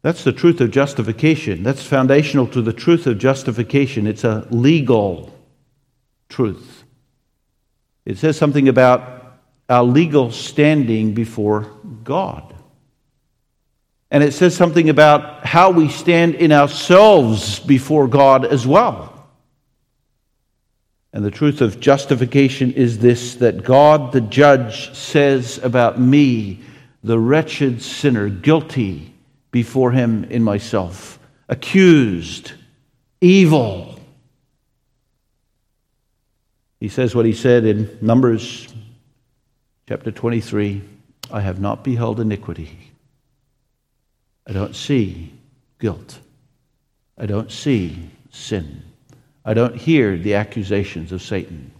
That's 0.00 0.24
the 0.24 0.32
truth 0.32 0.62
of 0.62 0.70
justification. 0.70 1.62
That's 1.62 1.84
foundational 1.84 2.46
to 2.48 2.62
the 2.62 2.72
truth 2.72 3.06
of 3.06 3.18
justification. 3.18 4.06
It's 4.06 4.24
a 4.24 4.46
legal 4.50 5.33
truth. 6.28 6.84
It 8.04 8.18
says 8.18 8.36
something 8.36 8.68
about 8.68 9.38
our 9.68 9.84
legal 9.84 10.30
standing 10.30 11.14
before 11.14 11.70
God. 12.04 12.54
And 14.10 14.22
it 14.22 14.32
says 14.32 14.54
something 14.54 14.90
about 14.90 15.44
how 15.44 15.70
we 15.70 15.88
stand 15.88 16.36
in 16.36 16.52
ourselves 16.52 17.58
before 17.58 18.06
God 18.06 18.44
as 18.44 18.66
well. 18.66 19.10
And 21.12 21.24
the 21.24 21.30
truth 21.30 21.60
of 21.60 21.80
justification 21.80 22.72
is 22.72 22.98
this 22.98 23.36
that 23.36 23.64
God, 23.64 24.12
the 24.12 24.20
judge, 24.20 24.94
says 24.94 25.58
about 25.62 25.98
me, 25.98 26.60
the 27.04 27.18
wretched 27.18 27.82
sinner, 27.82 28.28
guilty 28.28 29.14
before 29.50 29.92
him 29.92 30.24
in 30.24 30.42
myself, 30.42 31.18
accused, 31.48 32.52
evil. 33.20 33.93
He 36.80 36.88
says 36.88 37.14
what 37.14 37.26
he 37.26 37.32
said 37.32 37.64
in 37.64 37.98
Numbers 38.00 38.72
chapter 39.88 40.10
23 40.10 40.82
I 41.32 41.40
have 41.40 41.60
not 41.60 41.82
beheld 41.82 42.20
iniquity. 42.20 42.78
I 44.46 44.52
don't 44.52 44.76
see 44.76 45.32
guilt. 45.78 46.18
I 47.16 47.26
don't 47.26 47.50
see 47.50 48.10
sin. 48.30 48.82
I 49.44 49.54
don't 49.54 49.76
hear 49.76 50.16
the 50.16 50.34
accusations 50.34 51.12
of 51.12 51.22
Satan. 51.22 51.70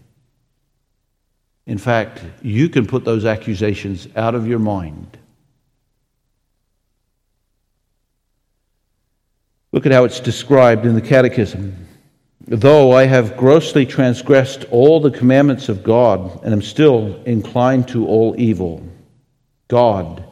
In 1.65 1.77
fact, 1.77 2.21
you 2.41 2.69
can 2.69 2.85
put 2.85 3.05
those 3.05 3.25
accusations 3.25 4.07
out 4.15 4.35
of 4.35 4.47
your 4.47 4.59
mind. 4.59 5.17
Look 9.71 9.85
at 9.85 9.91
how 9.91 10.05
it's 10.05 10.19
described 10.19 10.85
in 10.85 10.95
the 10.95 11.01
Catechism. 11.01 11.87
Though 12.47 12.91
I 12.91 13.05
have 13.05 13.37
grossly 13.37 13.87
transgressed 13.87 14.65
all 14.69 14.99
the 14.99 15.09
commandments 15.09 15.67
of 15.67 15.83
God 15.83 16.43
and 16.43 16.53
am 16.53 16.61
still 16.61 17.19
inclined 17.23 17.87
to 17.87 18.05
all 18.05 18.35
evil, 18.37 18.83
God, 19.67 20.23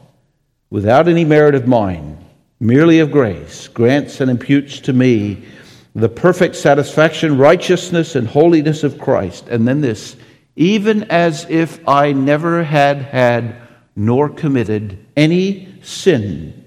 without 0.70 1.08
any 1.08 1.24
merit 1.24 1.56
of 1.56 1.66
mine, 1.66 2.24
merely 2.60 3.00
of 3.00 3.10
grace, 3.10 3.66
grants 3.66 4.20
and 4.20 4.30
imputes 4.30 4.78
to 4.80 4.92
me 4.92 5.44
the 5.96 6.08
perfect 6.08 6.54
satisfaction, 6.54 7.36
righteousness, 7.36 8.14
and 8.14 8.28
holiness 8.28 8.84
of 8.84 8.98
Christ. 8.98 9.48
And 9.48 9.66
then 9.66 9.80
this, 9.80 10.14
even 10.54 11.04
as 11.10 11.46
if 11.50 11.80
I 11.88 12.12
never 12.12 12.62
had 12.62 12.98
had 12.98 13.56
nor 13.96 14.28
committed 14.28 15.04
any 15.16 15.80
sin. 15.82 16.64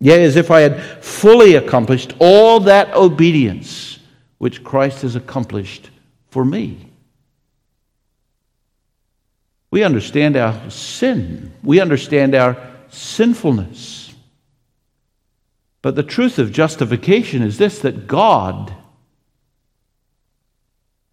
Yea, 0.00 0.22
as 0.24 0.36
if 0.36 0.50
I 0.50 0.60
had 0.60 0.82
fully 1.02 1.54
accomplished 1.54 2.12
all 2.18 2.60
that 2.60 2.94
obedience 2.94 3.95
which 4.38 4.64
Christ 4.64 5.02
has 5.02 5.16
accomplished 5.16 5.90
for 6.28 6.44
me. 6.44 6.90
We 9.70 9.82
understand 9.82 10.36
our 10.36 10.70
sin, 10.70 11.52
we 11.62 11.80
understand 11.80 12.34
our 12.34 12.56
sinfulness. 12.88 14.14
But 15.82 15.94
the 15.94 16.02
truth 16.02 16.38
of 16.38 16.52
justification 16.52 17.42
is 17.42 17.58
this 17.58 17.80
that 17.80 18.06
God 18.06 18.74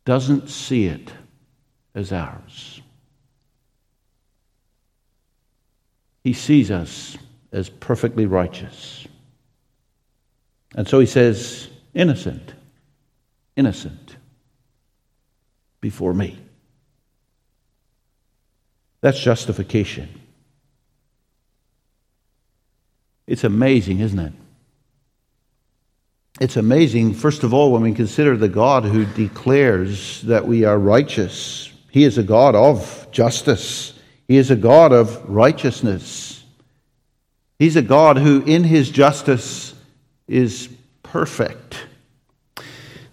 doesn't 0.05 0.49
see 0.49 0.85
it 0.85 1.11
as 1.93 2.11
ours. 2.11 2.81
He 6.23 6.33
sees 6.33 6.71
us 6.71 7.17
as 7.51 7.69
perfectly 7.69 8.25
righteous. 8.25 9.05
And 10.75 10.87
so 10.87 10.99
he 10.99 11.05
says, 11.05 11.67
innocent, 11.93 12.53
innocent 13.55 14.15
before 15.81 16.13
me. 16.13 16.39
That's 19.01 19.19
justification. 19.19 20.21
It's 23.27 23.43
amazing, 23.43 23.99
isn't 23.99 24.19
it? 24.19 24.33
It's 26.39 26.57
amazing, 26.57 27.13
first 27.13 27.43
of 27.43 27.53
all, 27.53 27.71
when 27.71 27.83
we 27.83 27.93
consider 27.93 28.35
the 28.35 28.49
God 28.49 28.83
who 28.85 29.05
declares 29.05 30.21
that 30.23 30.47
we 30.47 30.63
are 30.63 30.77
righteous. 30.77 31.71
He 31.91 32.03
is 32.03 32.17
a 32.17 32.23
God 32.23 32.55
of 32.55 33.07
justice, 33.11 33.93
He 34.27 34.37
is 34.37 34.49
a 34.49 34.55
God 34.55 34.91
of 34.91 35.29
righteousness. 35.29 36.43
He's 37.59 37.75
a 37.75 37.81
God 37.81 38.17
who, 38.17 38.43
in 38.43 38.63
His 38.63 38.89
justice, 38.89 39.73
is 40.27 40.69
perfect. 41.03 41.62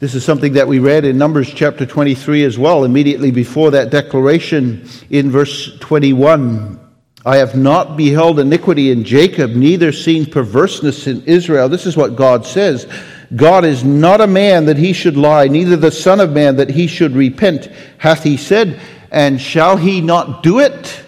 This 0.01 0.15
is 0.15 0.25
something 0.25 0.55
that 0.55 0.67
we 0.67 0.79
read 0.79 1.05
in 1.05 1.19
Numbers 1.19 1.53
chapter 1.53 1.85
23 1.85 2.45
as 2.45 2.59
well, 2.59 2.85
immediately 2.85 3.31
before 3.31 3.73
that 3.73 3.91
declaration 3.91 4.89
in 5.11 5.31
verse 5.31 5.79
21. 5.81 6.81
I 7.27 7.37
have 7.37 7.55
not 7.55 7.99
beheld 7.99 8.41
iniquity 8.41 8.91
in 8.91 9.05
Jacob, 9.05 9.51
neither 9.51 9.93
seen 9.93 10.25
perverseness 10.25 11.07
in 11.07 11.23
Israel. 11.25 11.69
This 11.69 11.85
is 11.85 11.99
what 11.99 12.17
God 12.17 12.47
says. 12.47 12.91
God 13.37 13.67
is 13.67 13.85
not 13.85 14.23
a 14.23 14.27
man 14.27 14.65
that 14.65 14.79
he 14.79 14.95
should 14.95 15.19
lie, 15.19 15.49
neither 15.49 15.77
the 15.77 15.91
Son 15.91 16.19
of 16.19 16.33
Man 16.33 16.57
that 16.57 16.71
he 16.71 16.87
should 16.87 17.13
repent. 17.13 17.67
Hath 17.99 18.23
he 18.23 18.39
said, 18.39 18.81
and 19.11 19.39
shall 19.39 19.77
he 19.77 20.01
not 20.01 20.43
do 20.43 20.61
it? 20.61 21.05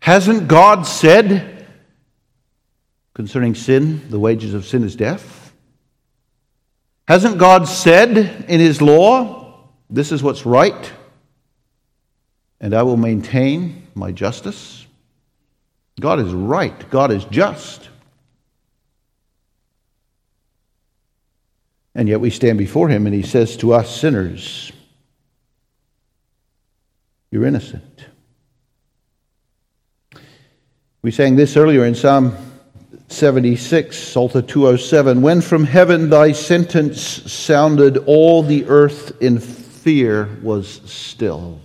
Hasn't 0.00 0.46
God 0.46 0.86
said 0.86 1.66
concerning 3.14 3.54
sin, 3.54 4.10
the 4.10 4.20
wages 4.20 4.52
of 4.52 4.66
sin 4.66 4.84
is 4.84 4.94
death? 4.94 5.35
Hasn't 7.08 7.38
God 7.38 7.68
said 7.68 8.16
in 8.48 8.60
his 8.60 8.82
law, 8.82 9.54
this 9.88 10.10
is 10.10 10.22
what's 10.22 10.44
right, 10.44 10.92
and 12.60 12.74
I 12.74 12.82
will 12.82 12.96
maintain 12.96 13.86
my 13.94 14.10
justice. 14.10 14.86
God 16.00 16.18
is 16.18 16.32
right, 16.32 16.90
God 16.90 17.12
is 17.12 17.24
just. 17.26 17.88
And 21.94 22.08
yet 22.08 22.20
we 22.20 22.28
stand 22.28 22.58
before 22.58 22.88
him 22.88 23.06
and 23.06 23.14
he 23.14 23.22
says 23.22 23.56
to 23.58 23.72
us 23.72 24.00
sinners, 24.00 24.70
You're 27.30 27.46
innocent. 27.46 28.04
We 31.00 31.10
sang 31.10 31.36
this 31.36 31.56
earlier 31.56 31.84
in 31.84 31.94
Psalm 31.94 32.36
76, 33.08 33.96
Psalter 33.96 34.42
207. 34.42 35.22
When 35.22 35.40
from 35.40 35.64
heaven 35.64 36.10
thy 36.10 36.32
sentence 36.32 37.00
sounded, 37.32 37.98
all 37.98 38.42
the 38.42 38.64
earth 38.66 39.20
in 39.22 39.38
fear 39.38 40.28
was 40.42 40.80
still. 40.84 41.60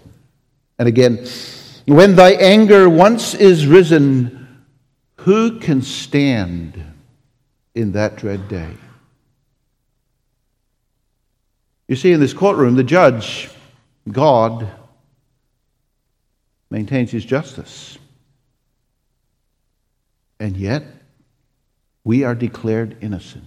And 0.77 0.87
again, 0.87 1.25
when 1.85 2.15
thy 2.15 2.31
anger 2.33 2.89
once 2.89 3.33
is 3.33 3.65
risen, 3.65 4.63
who 5.17 5.59
can 5.59 5.81
stand 5.81 6.83
in 7.73 7.93
that 7.93 8.17
dread 8.17 8.47
day? 8.47 8.73
You 11.87 11.95
see, 11.95 12.11
in 12.11 12.19
this 12.19 12.33
courtroom, 12.33 12.75
the 12.75 12.83
judge, 12.83 13.49
God, 14.09 14.67
maintains 16.69 17.11
his 17.11 17.25
justice. 17.25 17.97
And 20.39 20.55
yet, 20.55 21.00
we 22.03 22.23
are 22.23 22.35
declared 22.35 22.97
innocent. 23.01 23.45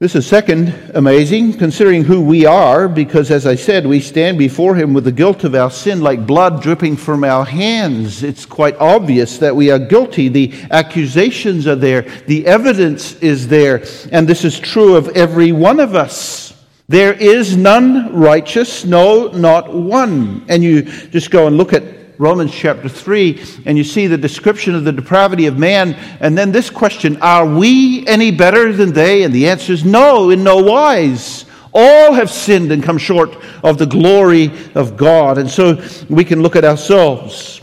This 0.00 0.14
is 0.14 0.28
second 0.28 0.72
amazing, 0.94 1.54
considering 1.54 2.04
who 2.04 2.20
we 2.20 2.46
are, 2.46 2.86
because 2.86 3.32
as 3.32 3.46
I 3.46 3.56
said, 3.56 3.84
we 3.84 3.98
stand 3.98 4.38
before 4.38 4.76
Him 4.76 4.94
with 4.94 5.02
the 5.02 5.10
guilt 5.10 5.42
of 5.42 5.56
our 5.56 5.72
sin 5.72 6.00
like 6.02 6.24
blood 6.24 6.62
dripping 6.62 6.96
from 6.96 7.24
our 7.24 7.44
hands. 7.44 8.22
It's 8.22 8.46
quite 8.46 8.76
obvious 8.76 9.38
that 9.38 9.56
we 9.56 9.72
are 9.72 9.78
guilty. 9.80 10.28
The 10.28 10.54
accusations 10.70 11.66
are 11.66 11.74
there, 11.74 12.02
the 12.28 12.46
evidence 12.46 13.14
is 13.14 13.48
there, 13.48 13.84
and 14.12 14.28
this 14.28 14.44
is 14.44 14.60
true 14.60 14.94
of 14.94 15.08
every 15.16 15.50
one 15.50 15.80
of 15.80 15.96
us. 15.96 16.54
There 16.86 17.12
is 17.12 17.56
none 17.56 18.14
righteous, 18.14 18.84
no, 18.84 19.32
not 19.32 19.74
one. 19.74 20.44
And 20.48 20.62
you 20.62 20.82
just 20.82 21.32
go 21.32 21.48
and 21.48 21.56
look 21.56 21.72
at 21.72 21.97
Romans 22.18 22.52
chapter 22.52 22.88
3, 22.88 23.44
and 23.64 23.78
you 23.78 23.84
see 23.84 24.08
the 24.08 24.18
description 24.18 24.74
of 24.74 24.82
the 24.82 24.92
depravity 24.92 25.46
of 25.46 25.56
man. 25.56 25.94
And 26.20 26.36
then 26.36 26.50
this 26.50 26.68
question 26.68 27.16
Are 27.22 27.46
we 27.46 28.04
any 28.06 28.32
better 28.32 28.72
than 28.72 28.92
they? 28.92 29.22
And 29.22 29.32
the 29.32 29.48
answer 29.48 29.72
is 29.72 29.84
no, 29.84 30.30
in 30.30 30.42
no 30.42 30.58
wise. 30.58 31.44
All 31.72 32.14
have 32.14 32.30
sinned 32.30 32.72
and 32.72 32.82
come 32.82 32.98
short 32.98 33.36
of 33.62 33.78
the 33.78 33.86
glory 33.86 34.50
of 34.74 34.96
God. 34.96 35.38
And 35.38 35.48
so 35.48 35.80
we 36.08 36.24
can 36.24 36.42
look 36.42 36.56
at 36.56 36.64
ourselves, 36.64 37.60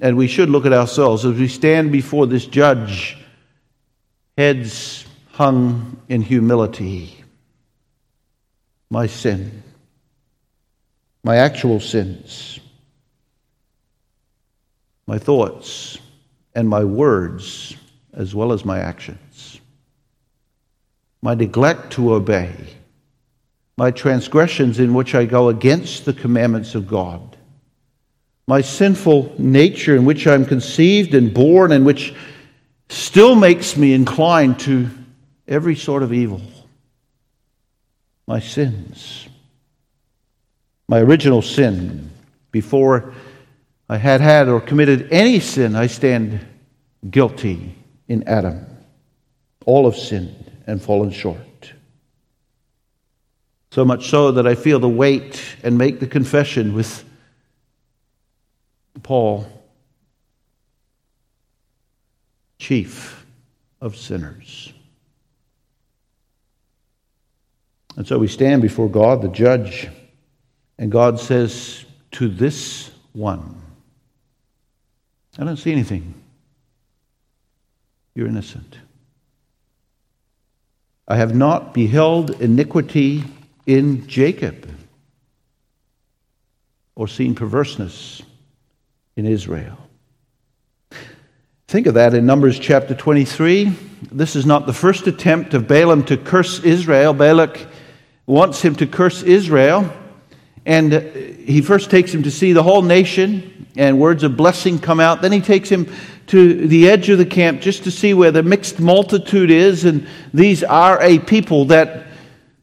and 0.00 0.16
we 0.16 0.28
should 0.28 0.48
look 0.48 0.64
at 0.64 0.72
ourselves 0.72 1.24
as 1.24 1.36
we 1.36 1.48
stand 1.48 1.90
before 1.90 2.26
this 2.26 2.46
judge, 2.46 3.18
heads 4.36 5.04
hung 5.32 6.00
in 6.08 6.22
humility. 6.22 7.24
My 8.90 9.08
sin, 9.08 9.64
my 11.24 11.36
actual 11.36 11.80
sins 11.80 12.60
my 15.08 15.18
thoughts, 15.18 15.96
and 16.54 16.68
my 16.68 16.84
words, 16.84 17.74
as 18.12 18.34
well 18.34 18.52
as 18.52 18.66
my 18.66 18.78
actions. 18.78 19.58
My 21.22 21.34
neglect 21.34 21.94
to 21.94 22.12
obey, 22.12 22.52
my 23.78 23.90
transgressions 23.90 24.78
in 24.78 24.92
which 24.92 25.14
I 25.14 25.24
go 25.24 25.48
against 25.48 26.04
the 26.04 26.12
commandments 26.12 26.74
of 26.74 26.86
God, 26.86 27.38
my 28.46 28.60
sinful 28.60 29.34
nature 29.38 29.96
in 29.96 30.04
which 30.04 30.26
I'm 30.26 30.44
conceived 30.44 31.14
and 31.14 31.32
born, 31.32 31.72
and 31.72 31.86
which 31.86 32.14
still 32.90 33.34
makes 33.34 33.78
me 33.78 33.94
inclined 33.94 34.60
to 34.60 34.90
every 35.48 35.74
sort 35.74 36.02
of 36.02 36.12
evil, 36.12 36.42
my 38.26 38.40
sins, 38.40 39.26
my 40.86 41.00
original 41.00 41.40
sin 41.40 42.10
before 42.50 43.14
I 43.88 43.96
had 43.96 44.20
had 44.20 44.48
or 44.48 44.60
committed 44.60 45.08
any 45.10 45.40
sin, 45.40 45.74
I 45.74 45.86
stand 45.86 46.46
guilty 47.08 47.74
in 48.06 48.26
Adam. 48.28 48.66
All 49.64 49.90
have 49.90 49.98
sinned 49.98 50.50
and 50.66 50.82
fallen 50.82 51.10
short. 51.10 51.72
So 53.70 53.84
much 53.84 54.08
so 54.08 54.32
that 54.32 54.46
I 54.46 54.54
feel 54.54 54.78
the 54.78 54.88
weight 54.88 55.42
and 55.62 55.78
make 55.78 56.00
the 56.00 56.06
confession 56.06 56.74
with 56.74 57.04
Paul, 59.02 59.46
chief 62.58 63.24
of 63.80 63.96
sinners. 63.96 64.72
And 67.96 68.06
so 68.06 68.18
we 68.18 68.28
stand 68.28 68.62
before 68.62 68.88
God, 68.88 69.22
the 69.22 69.28
judge 69.28 69.88
And 70.78 70.92
God 70.92 71.18
says 71.18 71.84
to 72.12 72.28
this 72.28 72.90
one, 73.12 73.57
I 75.38 75.44
don't 75.44 75.56
see 75.56 75.72
anything. 75.72 76.14
You're 78.14 78.26
innocent. 78.26 78.78
I 81.06 81.16
have 81.16 81.34
not 81.34 81.72
beheld 81.72 82.30
iniquity 82.42 83.24
in 83.66 84.06
Jacob 84.08 84.68
or 86.96 87.06
seen 87.06 87.34
perverseness 87.34 88.20
in 89.16 89.24
Israel. 89.24 89.78
Think 91.68 91.86
of 91.86 91.94
that 91.94 92.14
in 92.14 92.26
Numbers 92.26 92.58
chapter 92.58 92.94
23. 92.94 93.72
This 94.10 94.34
is 94.34 94.44
not 94.44 94.66
the 94.66 94.72
first 94.72 95.06
attempt 95.06 95.54
of 95.54 95.68
Balaam 95.68 96.04
to 96.06 96.16
curse 96.16 96.60
Israel. 96.64 97.12
Balak 97.12 97.66
wants 98.26 98.62
him 98.62 98.74
to 98.76 98.86
curse 98.86 99.22
Israel. 99.22 99.92
And 100.68 100.92
he 100.92 101.62
first 101.62 101.90
takes 101.90 102.12
him 102.12 102.24
to 102.24 102.30
see 102.30 102.52
the 102.52 102.62
whole 102.62 102.82
nation, 102.82 103.66
and 103.74 103.98
words 103.98 104.22
of 104.22 104.36
blessing 104.36 104.78
come 104.78 105.00
out. 105.00 105.22
Then 105.22 105.32
he 105.32 105.40
takes 105.40 105.70
him 105.70 105.90
to 106.26 106.68
the 106.68 106.90
edge 106.90 107.08
of 107.08 107.16
the 107.16 107.24
camp 107.24 107.62
just 107.62 107.84
to 107.84 107.90
see 107.90 108.12
where 108.12 108.30
the 108.30 108.42
mixed 108.42 108.78
multitude 108.78 109.50
is. 109.50 109.86
And 109.86 110.06
these 110.34 110.62
are 110.62 111.00
a 111.00 111.20
people 111.20 111.64
that 111.66 112.08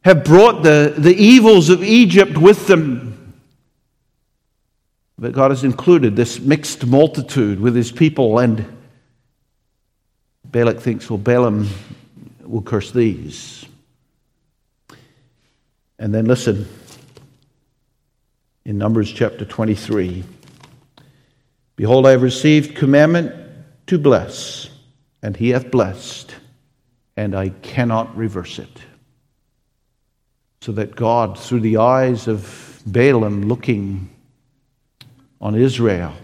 have 0.04 0.22
brought 0.22 0.62
the, 0.62 0.94
the 0.96 1.16
evils 1.16 1.68
of 1.68 1.82
Egypt 1.82 2.38
with 2.38 2.68
them. 2.68 3.34
But 5.18 5.32
God 5.32 5.50
has 5.50 5.64
included 5.64 6.14
this 6.14 6.38
mixed 6.38 6.86
multitude 6.86 7.58
with 7.58 7.74
his 7.74 7.90
people, 7.90 8.38
and 8.38 8.64
Balak 10.44 10.78
thinks, 10.78 11.10
well, 11.10 11.18
Balaam 11.18 11.68
will 12.44 12.62
curse 12.62 12.92
these. 12.92 13.64
And 15.98 16.14
then 16.14 16.26
listen 16.26 16.68
in 18.66 18.78
Numbers 18.78 19.12
chapter 19.12 19.44
23 19.44 20.24
Behold, 21.76 22.06
I 22.06 22.12
have 22.12 22.22
received 22.22 22.74
commandment 22.74 23.34
to 23.86 23.98
bless, 23.98 24.70
and 25.22 25.36
he 25.36 25.50
hath 25.50 25.70
blessed, 25.70 26.34
and 27.18 27.34
I 27.34 27.50
cannot 27.50 28.16
reverse 28.16 28.58
it. 28.58 28.78
So 30.62 30.72
that 30.72 30.96
God, 30.96 31.38
through 31.38 31.60
the 31.60 31.76
eyes 31.76 32.28
of 32.28 32.82
Balaam 32.86 33.42
looking 33.42 34.08
on 35.38 35.54
Israel, 35.54 36.14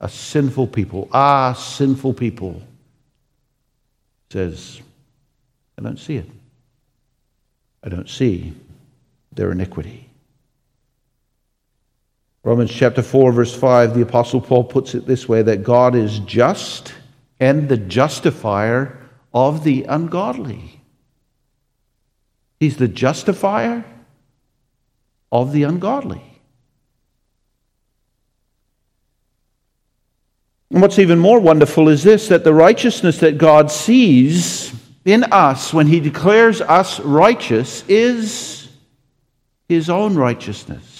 a 0.00 0.08
sinful 0.08 0.68
people, 0.68 1.10
ah, 1.12 1.52
sinful 1.52 2.14
people, 2.14 2.62
says, 4.30 4.80
I 5.78 5.82
don't 5.82 5.98
see 5.98 6.16
it. 6.16 6.30
I 7.84 7.90
don't 7.90 8.08
see 8.08 8.54
their 9.30 9.52
iniquity. 9.52 10.05
Romans 12.46 12.70
chapter 12.70 13.02
4, 13.02 13.32
verse 13.32 13.56
5, 13.56 13.94
the 13.94 14.02
Apostle 14.02 14.40
Paul 14.40 14.62
puts 14.62 14.94
it 14.94 15.04
this 15.04 15.28
way 15.28 15.42
that 15.42 15.64
God 15.64 15.96
is 15.96 16.20
just 16.20 16.94
and 17.40 17.68
the 17.68 17.76
justifier 17.76 19.00
of 19.34 19.64
the 19.64 19.82
ungodly. 19.82 20.80
He's 22.60 22.76
the 22.76 22.86
justifier 22.86 23.84
of 25.32 25.50
the 25.50 25.64
ungodly. 25.64 26.22
And 30.70 30.80
what's 30.80 31.00
even 31.00 31.18
more 31.18 31.40
wonderful 31.40 31.88
is 31.88 32.04
this 32.04 32.28
that 32.28 32.44
the 32.44 32.54
righteousness 32.54 33.18
that 33.18 33.38
God 33.38 33.72
sees 33.72 34.72
in 35.04 35.24
us 35.32 35.74
when 35.74 35.88
He 35.88 35.98
declares 35.98 36.60
us 36.60 37.00
righteous 37.00 37.82
is 37.88 38.68
His 39.68 39.90
own 39.90 40.14
righteousness. 40.14 40.95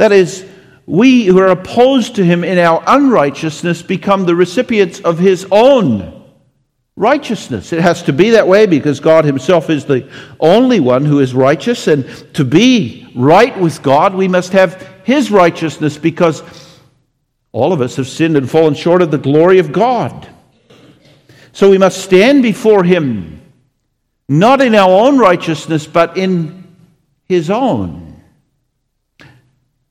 That 0.00 0.12
is, 0.12 0.46
we 0.86 1.26
who 1.26 1.38
are 1.40 1.48
opposed 1.48 2.14
to 2.14 2.24
Him 2.24 2.42
in 2.42 2.56
our 2.56 2.82
unrighteousness 2.86 3.82
become 3.82 4.24
the 4.24 4.34
recipients 4.34 4.98
of 5.00 5.18
His 5.18 5.46
own 5.52 6.24
righteousness. 6.96 7.70
It 7.74 7.82
has 7.82 8.02
to 8.04 8.14
be 8.14 8.30
that 8.30 8.48
way 8.48 8.64
because 8.64 8.98
God 8.98 9.26
Himself 9.26 9.68
is 9.68 9.84
the 9.84 10.10
only 10.40 10.80
one 10.80 11.04
who 11.04 11.18
is 11.18 11.34
righteous, 11.34 11.86
and 11.86 12.06
to 12.32 12.46
be 12.46 13.12
right 13.14 13.54
with 13.60 13.82
God, 13.82 14.14
we 14.14 14.26
must 14.26 14.54
have 14.54 14.80
His 15.04 15.30
righteousness 15.30 15.98
because 15.98 16.42
all 17.52 17.74
of 17.74 17.82
us 17.82 17.96
have 17.96 18.08
sinned 18.08 18.38
and 18.38 18.50
fallen 18.50 18.72
short 18.72 19.02
of 19.02 19.10
the 19.10 19.18
glory 19.18 19.58
of 19.58 19.70
God. 19.70 20.26
So 21.52 21.68
we 21.68 21.76
must 21.76 22.02
stand 22.02 22.42
before 22.42 22.84
Him, 22.84 23.42
not 24.30 24.62
in 24.62 24.74
our 24.74 24.88
own 25.08 25.18
righteousness, 25.18 25.86
but 25.86 26.16
in 26.16 26.74
His 27.26 27.50
own. 27.50 28.09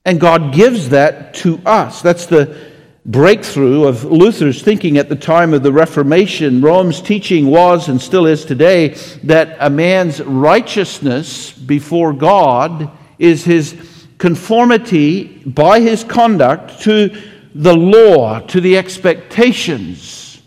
And 0.10 0.20
God 0.20 0.56
gives 0.56 0.90
that 0.90 1.36
to 1.36 1.62
us. 1.68 2.02
That's 2.02 2.26
the 2.26 2.58
breakthrough 3.06 3.84
of 3.84 4.06
Luther's 4.06 4.60
thinking 4.60 4.98
at 4.98 5.08
the 5.08 5.16
time 5.16 5.54
of 5.54 5.62
the 5.62 5.72
Reformation. 5.72 6.62
Rome's 6.62 7.00
teaching 7.00 7.46
was 7.46 7.90
and 7.90 8.02
still 8.02 8.26
is 8.26 8.44
today 8.44 8.96
that 9.26 9.56
a 9.60 9.70
man's 9.70 10.20
righteousness 10.20 11.54
before 11.54 12.12
God 12.12 12.90
is 13.20 13.46
his 13.46 13.80
conformity 14.18 15.26
by 15.46 15.80
his 15.80 16.04
conduct 16.04 16.82
to 16.82 17.16
the 17.54 17.76
law, 17.76 18.40
to 18.40 18.60
the 18.60 18.80
expectations 18.80 20.42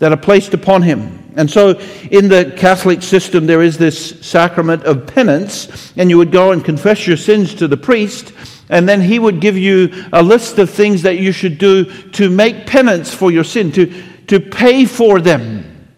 that 0.00 0.12
are 0.12 0.18
placed 0.18 0.52
upon 0.52 0.82
him. 0.82 1.32
And 1.34 1.50
so 1.50 1.78
in 2.10 2.28
the 2.28 2.52
Catholic 2.58 3.00
system, 3.00 3.46
there 3.46 3.62
is 3.62 3.78
this 3.78 4.20
sacrament 4.20 4.84
of 4.84 5.06
penance, 5.06 5.94
and 5.96 6.10
you 6.10 6.18
would 6.18 6.30
go 6.30 6.52
and 6.52 6.62
confess 6.62 7.06
your 7.06 7.16
sins 7.16 7.54
to 7.54 7.68
the 7.68 7.78
priest, 7.78 8.34
and 8.68 8.88
then 8.88 9.00
he 9.00 9.18
would 9.18 9.40
give 9.40 9.56
you 9.56 9.92
a 10.12 10.22
list 10.22 10.58
of 10.58 10.70
things 10.70 11.02
that 11.02 11.18
you 11.18 11.32
should 11.32 11.58
do 11.58 11.84
to 12.12 12.30
make 12.30 12.66
penance 12.66 13.12
for 13.12 13.30
your 13.30 13.44
sin, 13.44 13.72
to, 13.72 14.02
to 14.26 14.40
pay 14.40 14.84
for 14.84 15.20
them 15.20 15.88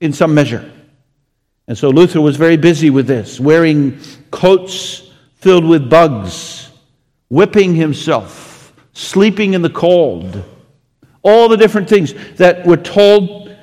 in 0.00 0.12
some 0.12 0.34
measure. 0.34 0.70
And 1.68 1.76
so 1.76 1.90
Luther 1.90 2.20
was 2.20 2.36
very 2.36 2.56
busy 2.56 2.90
with 2.90 3.06
this, 3.06 3.40
wearing 3.40 3.98
coats 4.30 5.10
filled 5.36 5.64
with 5.64 5.90
bugs, 5.90 6.70
whipping 7.28 7.74
himself 7.74 8.46
sleeping 8.96 9.52
in 9.52 9.60
the 9.60 9.70
cold, 9.70 10.42
all 11.22 11.48
the 11.48 11.56
different 11.56 11.86
things 11.86 12.14
that 12.36 12.66
were 12.66 12.78
told 12.78 13.54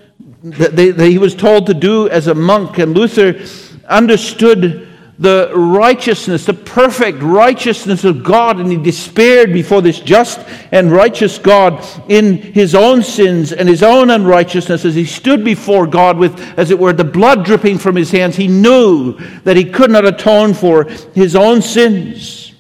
that, 0.44 0.76
they, 0.76 0.92
that 0.92 1.10
he 1.10 1.18
was 1.18 1.34
told 1.34 1.66
to 1.66 1.74
do 1.74 2.08
as 2.10 2.28
a 2.28 2.36
monk. 2.36 2.78
And 2.78 2.96
Luther 2.96 3.44
understood 3.88 4.88
the 5.20 5.52
righteousness, 5.54 6.46
the 6.46 6.54
perfect 6.54 7.22
righteousness 7.22 8.04
of 8.04 8.24
God, 8.24 8.60
and 8.60 8.72
he 8.72 8.78
despaired 8.78 9.54
before 9.54 9.82
this 9.82 10.00
just 10.00 10.40
and 10.72 10.92
righteous 10.92 11.38
God 11.38 11.86
in 12.10 12.38
his 12.38 12.74
own 12.74 13.04
sins 13.04 13.52
and 13.52 13.70
his 13.70 13.84
own 13.84 14.10
unrighteousness 14.10 14.86
as 14.86 14.96
he 14.96 15.06
stood 15.06 15.44
before 15.44 15.86
God 15.86 16.18
with, 16.18 16.40
as 16.58 16.72
it 16.72 16.80
were, 16.80 16.94
the 16.94 17.04
blood 17.04 17.46
dripping 17.46 17.78
from 17.78 17.96
his 17.96 18.10
hands. 18.10 18.36
He 18.36 18.48
knew 18.48 19.14
that 19.44 19.56
he 19.56 19.66
could 19.66 19.92
not 19.92 20.06
atone 20.06 20.54
for 20.54 20.86
his 21.14 21.36
own 21.36 21.62
sins. 21.62 22.54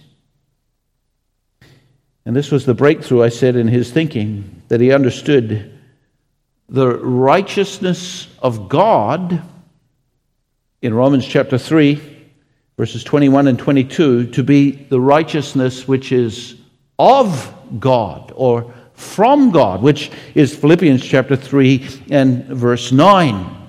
And 2.26 2.36
this 2.36 2.52
was 2.52 2.66
the 2.66 2.74
breakthrough, 2.74 3.24
I 3.24 3.30
said, 3.30 3.56
in 3.56 3.68
his 3.68 3.92
thinking, 3.92 4.62
that 4.68 4.80
he 4.80 4.94
understood 4.94 5.72
the 6.70 6.98
righteousness 6.98 8.28
of 8.42 8.70
God 8.70 9.42
in 10.82 10.94
Romans 10.94 11.26
chapter 11.26 11.58
3, 11.58 12.12
verses 12.78 13.04
21 13.04 13.48
and 13.48 13.60
22, 13.60 14.28
to 14.28 14.44
be 14.44 14.72
the 14.72 15.00
righteousness 15.00 15.88
which 15.88 16.12
is 16.12 16.56
of 16.98 17.54
God 17.80 18.32
or 18.36 18.74
from 18.94 19.52
God, 19.52 19.82
which 19.82 20.12
is 20.36 20.56
Philippians 20.56 21.04
chapter 21.04 21.36
3 21.36 21.88
and 22.12 22.46
verse 22.46 22.92
9. 22.92 23.64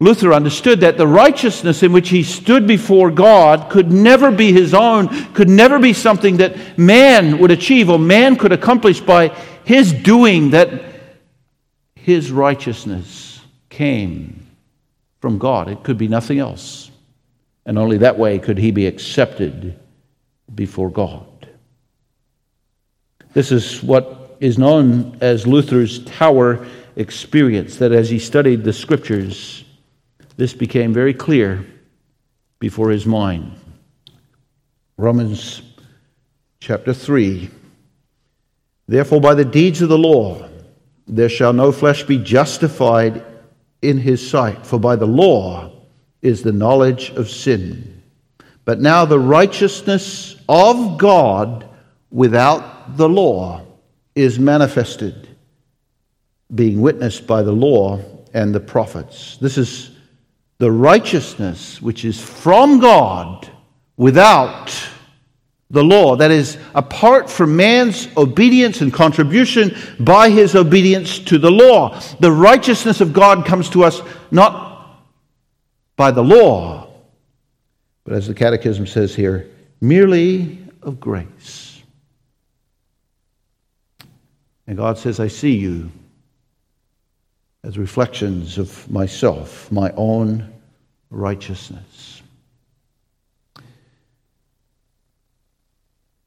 Luther 0.00 0.32
understood 0.34 0.80
that 0.80 0.98
the 0.98 1.06
righteousness 1.06 1.82
in 1.82 1.92
which 1.92 2.08
he 2.08 2.22
stood 2.22 2.66
before 2.66 3.10
God 3.10 3.70
could 3.70 3.90
never 3.90 4.30
be 4.30 4.52
his 4.52 4.74
own, 4.74 5.08
could 5.32 5.48
never 5.48 5.78
be 5.78 5.92
something 5.92 6.38
that 6.38 6.78
man 6.78 7.38
would 7.38 7.50
achieve 7.50 7.88
or 7.88 7.98
man 7.98 8.36
could 8.36 8.52
accomplish 8.52 9.00
by 9.00 9.28
his 9.64 9.92
doing, 9.92 10.50
that 10.50 10.82
his 11.94 12.30
righteousness 12.30 13.40
came 13.70 14.46
from 15.20 15.38
God. 15.38 15.68
It 15.68 15.82
could 15.82 15.96
be 15.96 16.08
nothing 16.08 16.38
else. 16.38 16.90
And 17.66 17.78
only 17.78 17.98
that 17.98 18.18
way 18.18 18.38
could 18.38 18.58
he 18.58 18.70
be 18.70 18.86
accepted 18.86 19.78
before 20.54 20.90
God. 20.90 21.26
This 23.32 23.50
is 23.50 23.82
what 23.82 24.36
is 24.40 24.58
known 24.58 25.18
as 25.20 25.46
Luther's 25.46 26.04
tower 26.04 26.66
experience, 26.96 27.76
that 27.76 27.92
as 27.92 28.10
he 28.10 28.18
studied 28.18 28.62
the 28.62 28.72
scriptures, 28.72 29.64
this 30.36 30.52
became 30.52 30.92
very 30.92 31.14
clear 31.14 31.66
before 32.58 32.90
his 32.90 33.06
mind. 33.06 33.52
Romans 34.96 35.62
chapter 36.60 36.94
3. 36.94 37.50
Therefore, 38.86 39.20
by 39.20 39.34
the 39.34 39.44
deeds 39.44 39.82
of 39.82 39.88
the 39.88 39.98
law, 39.98 40.48
there 41.06 41.28
shall 41.28 41.52
no 41.52 41.72
flesh 41.72 42.04
be 42.04 42.18
justified 42.18 43.24
in 43.82 43.98
his 43.98 44.26
sight, 44.26 44.64
for 44.64 44.78
by 44.78 44.96
the 44.96 45.06
law 45.06 45.73
is 46.24 46.42
the 46.42 46.52
knowledge 46.52 47.10
of 47.10 47.30
sin. 47.30 48.02
But 48.64 48.80
now 48.80 49.04
the 49.04 49.20
righteousness 49.20 50.36
of 50.48 50.98
God 50.98 51.68
without 52.10 52.96
the 52.96 53.08
law 53.08 53.60
is 54.14 54.38
manifested, 54.38 55.28
being 56.52 56.80
witnessed 56.80 57.26
by 57.26 57.42
the 57.42 57.52
law 57.52 58.00
and 58.32 58.54
the 58.54 58.60
prophets. 58.60 59.36
This 59.36 59.58
is 59.58 59.90
the 60.58 60.72
righteousness 60.72 61.82
which 61.82 62.06
is 62.06 62.20
from 62.20 62.80
God 62.80 63.50
without 63.98 64.74
the 65.70 65.84
law, 65.84 66.16
that 66.16 66.30
is, 66.30 66.56
apart 66.74 67.28
from 67.28 67.56
man's 67.56 68.08
obedience 68.16 68.80
and 68.80 68.92
contribution 68.92 69.76
by 69.98 70.30
his 70.30 70.54
obedience 70.54 71.18
to 71.18 71.36
the 71.36 71.50
law. 71.50 72.00
The 72.20 72.32
righteousness 72.32 73.02
of 73.02 73.12
God 73.12 73.44
comes 73.44 73.68
to 73.70 73.84
us 73.84 74.00
not 74.30 74.73
by 75.96 76.10
the 76.10 76.22
law, 76.22 76.88
but 78.04 78.14
as 78.14 78.26
the 78.26 78.34
Catechism 78.34 78.86
says 78.86 79.14
here, 79.14 79.48
merely 79.80 80.58
of 80.82 81.00
grace. 81.00 81.82
And 84.66 84.76
God 84.76 84.98
says, 84.98 85.20
I 85.20 85.28
see 85.28 85.54
you 85.54 85.90
as 87.62 87.78
reflections 87.78 88.58
of 88.58 88.90
myself, 88.90 89.70
my 89.70 89.92
own 89.96 90.52
righteousness. 91.10 92.22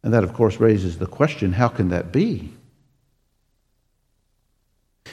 And 0.03 0.13
that, 0.13 0.23
of 0.23 0.33
course, 0.33 0.59
raises 0.59 0.97
the 0.97 1.05
question 1.05 1.51
how 1.51 1.67
can 1.67 1.89
that 1.89 2.11
be? 2.11 2.51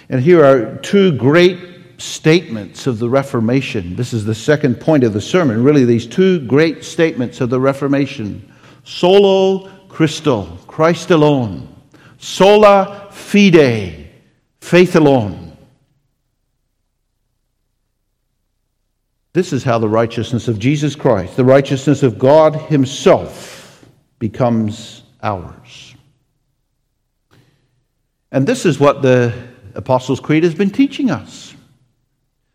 And 0.09 0.21
here 0.21 0.45
are 0.45 0.77
two 0.77 1.17
great 1.17 1.74
statements 2.05 2.87
of 2.87 2.99
the 2.99 3.09
Reformation. 3.09 3.97
This 3.97 4.13
is 4.13 4.25
the 4.25 4.35
second 4.35 4.81
point 4.81 5.05
of 5.05 5.13
the 5.13 5.21
sermon. 5.21 5.65
Really, 5.65 5.85
these 5.85 6.07
two 6.07 6.41
great 6.47 6.85
statements 6.85 7.41
of 7.41 7.51
the 7.51 7.61
Reformation 7.61 8.53
solo 8.85 9.69
Christo, 9.89 10.59
Christ 10.67 11.11
alone, 11.11 11.75
sola 12.19 13.09
fide, 13.11 14.11
faith 14.61 14.97
alone. 14.97 15.57
This 19.33 19.53
is 19.53 19.65
how 19.65 19.79
the 19.79 19.89
righteousness 19.89 20.47
of 20.47 20.59
Jesus 20.59 20.95
Christ, 20.95 21.37
the 21.37 21.45
righteousness 21.45 22.03
of 22.03 22.19
God 22.19 22.55
Himself, 22.55 23.85
becomes 24.19 25.03
ours. 25.23 25.95
And 28.31 28.47
this 28.47 28.67
is 28.67 28.79
what 28.79 29.03
the 29.03 29.33
Apostles' 29.75 30.21
Creed 30.21 30.45
has 30.45 30.55
been 30.55 30.71
teaching 30.71 31.11
us. 31.11 31.55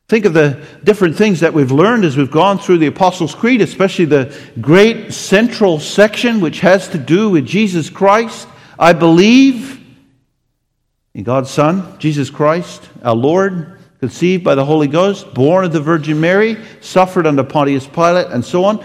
Think 0.09 0.25
of 0.25 0.33
the 0.33 0.65
different 0.83 1.17
things 1.17 1.41
that 1.41 1.53
we've 1.53 1.71
learned 1.71 2.03
as 2.03 2.17
we've 2.17 2.31
gone 2.31 2.57
through 2.57 2.79
the 2.79 2.87
Apostles' 2.87 3.35
Creed, 3.35 3.61
especially 3.61 4.05
the 4.05 4.35
great 4.59 5.13
central 5.13 5.79
section 5.79 6.41
which 6.41 6.61
has 6.61 6.87
to 6.89 6.97
do 6.97 7.29
with 7.29 7.45
Jesus 7.45 7.91
Christ. 7.91 8.47
I 8.79 8.93
believe 8.93 9.79
in 11.13 11.23
God's 11.23 11.51
Son, 11.51 11.99
Jesus 11.99 12.31
Christ, 12.31 12.89
our 13.03 13.13
Lord, 13.13 13.77
conceived 13.99 14.43
by 14.43 14.55
the 14.55 14.65
Holy 14.65 14.87
Ghost, 14.87 15.31
born 15.35 15.63
of 15.63 15.73
the 15.73 15.79
Virgin 15.79 16.19
Mary, 16.19 16.57
suffered 16.81 17.27
under 17.27 17.43
Pontius 17.43 17.85
Pilate, 17.85 18.31
and 18.31 18.43
so 18.43 18.65
on. 18.65 18.83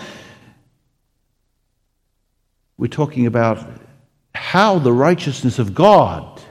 We're 2.76 2.88
talking 2.88 3.24
about 3.24 3.66
how 4.34 4.78
the 4.78 4.92
righteousness 4.92 5.58
of 5.58 5.74
God 5.74 6.42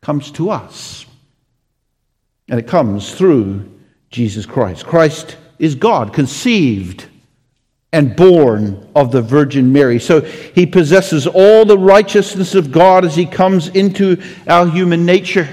comes 0.00 0.30
to 0.32 0.50
us. 0.50 1.06
And 2.48 2.60
it 2.60 2.68
comes 2.68 3.12
through 3.12 3.79
Jesus 4.10 4.44
Christ. 4.44 4.84
Christ 4.84 5.36
is 5.58 5.74
God, 5.74 6.12
conceived 6.12 7.06
and 7.92 8.14
born 8.14 8.88
of 8.94 9.10
the 9.12 9.22
Virgin 9.22 9.72
Mary. 9.72 9.98
So 9.98 10.20
he 10.20 10.66
possesses 10.66 11.26
all 11.26 11.64
the 11.64 11.78
righteousness 11.78 12.54
of 12.54 12.70
God 12.70 13.04
as 13.04 13.16
he 13.16 13.26
comes 13.26 13.68
into 13.68 14.22
our 14.46 14.66
human 14.66 15.04
nature. 15.06 15.48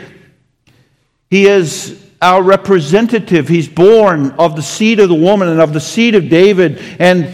He 1.30 1.48
is 1.48 2.04
our 2.22 2.42
representative. 2.42 3.48
He's 3.48 3.68
born 3.68 4.32
of 4.32 4.56
the 4.56 4.62
seed 4.62 5.00
of 5.00 5.10
the 5.10 5.16
woman 5.16 5.50
and 5.50 5.60
of 5.60 5.74
the 5.74 5.82
seed 5.82 6.16
of 6.16 6.30
David 6.30 6.80
and 7.00 7.34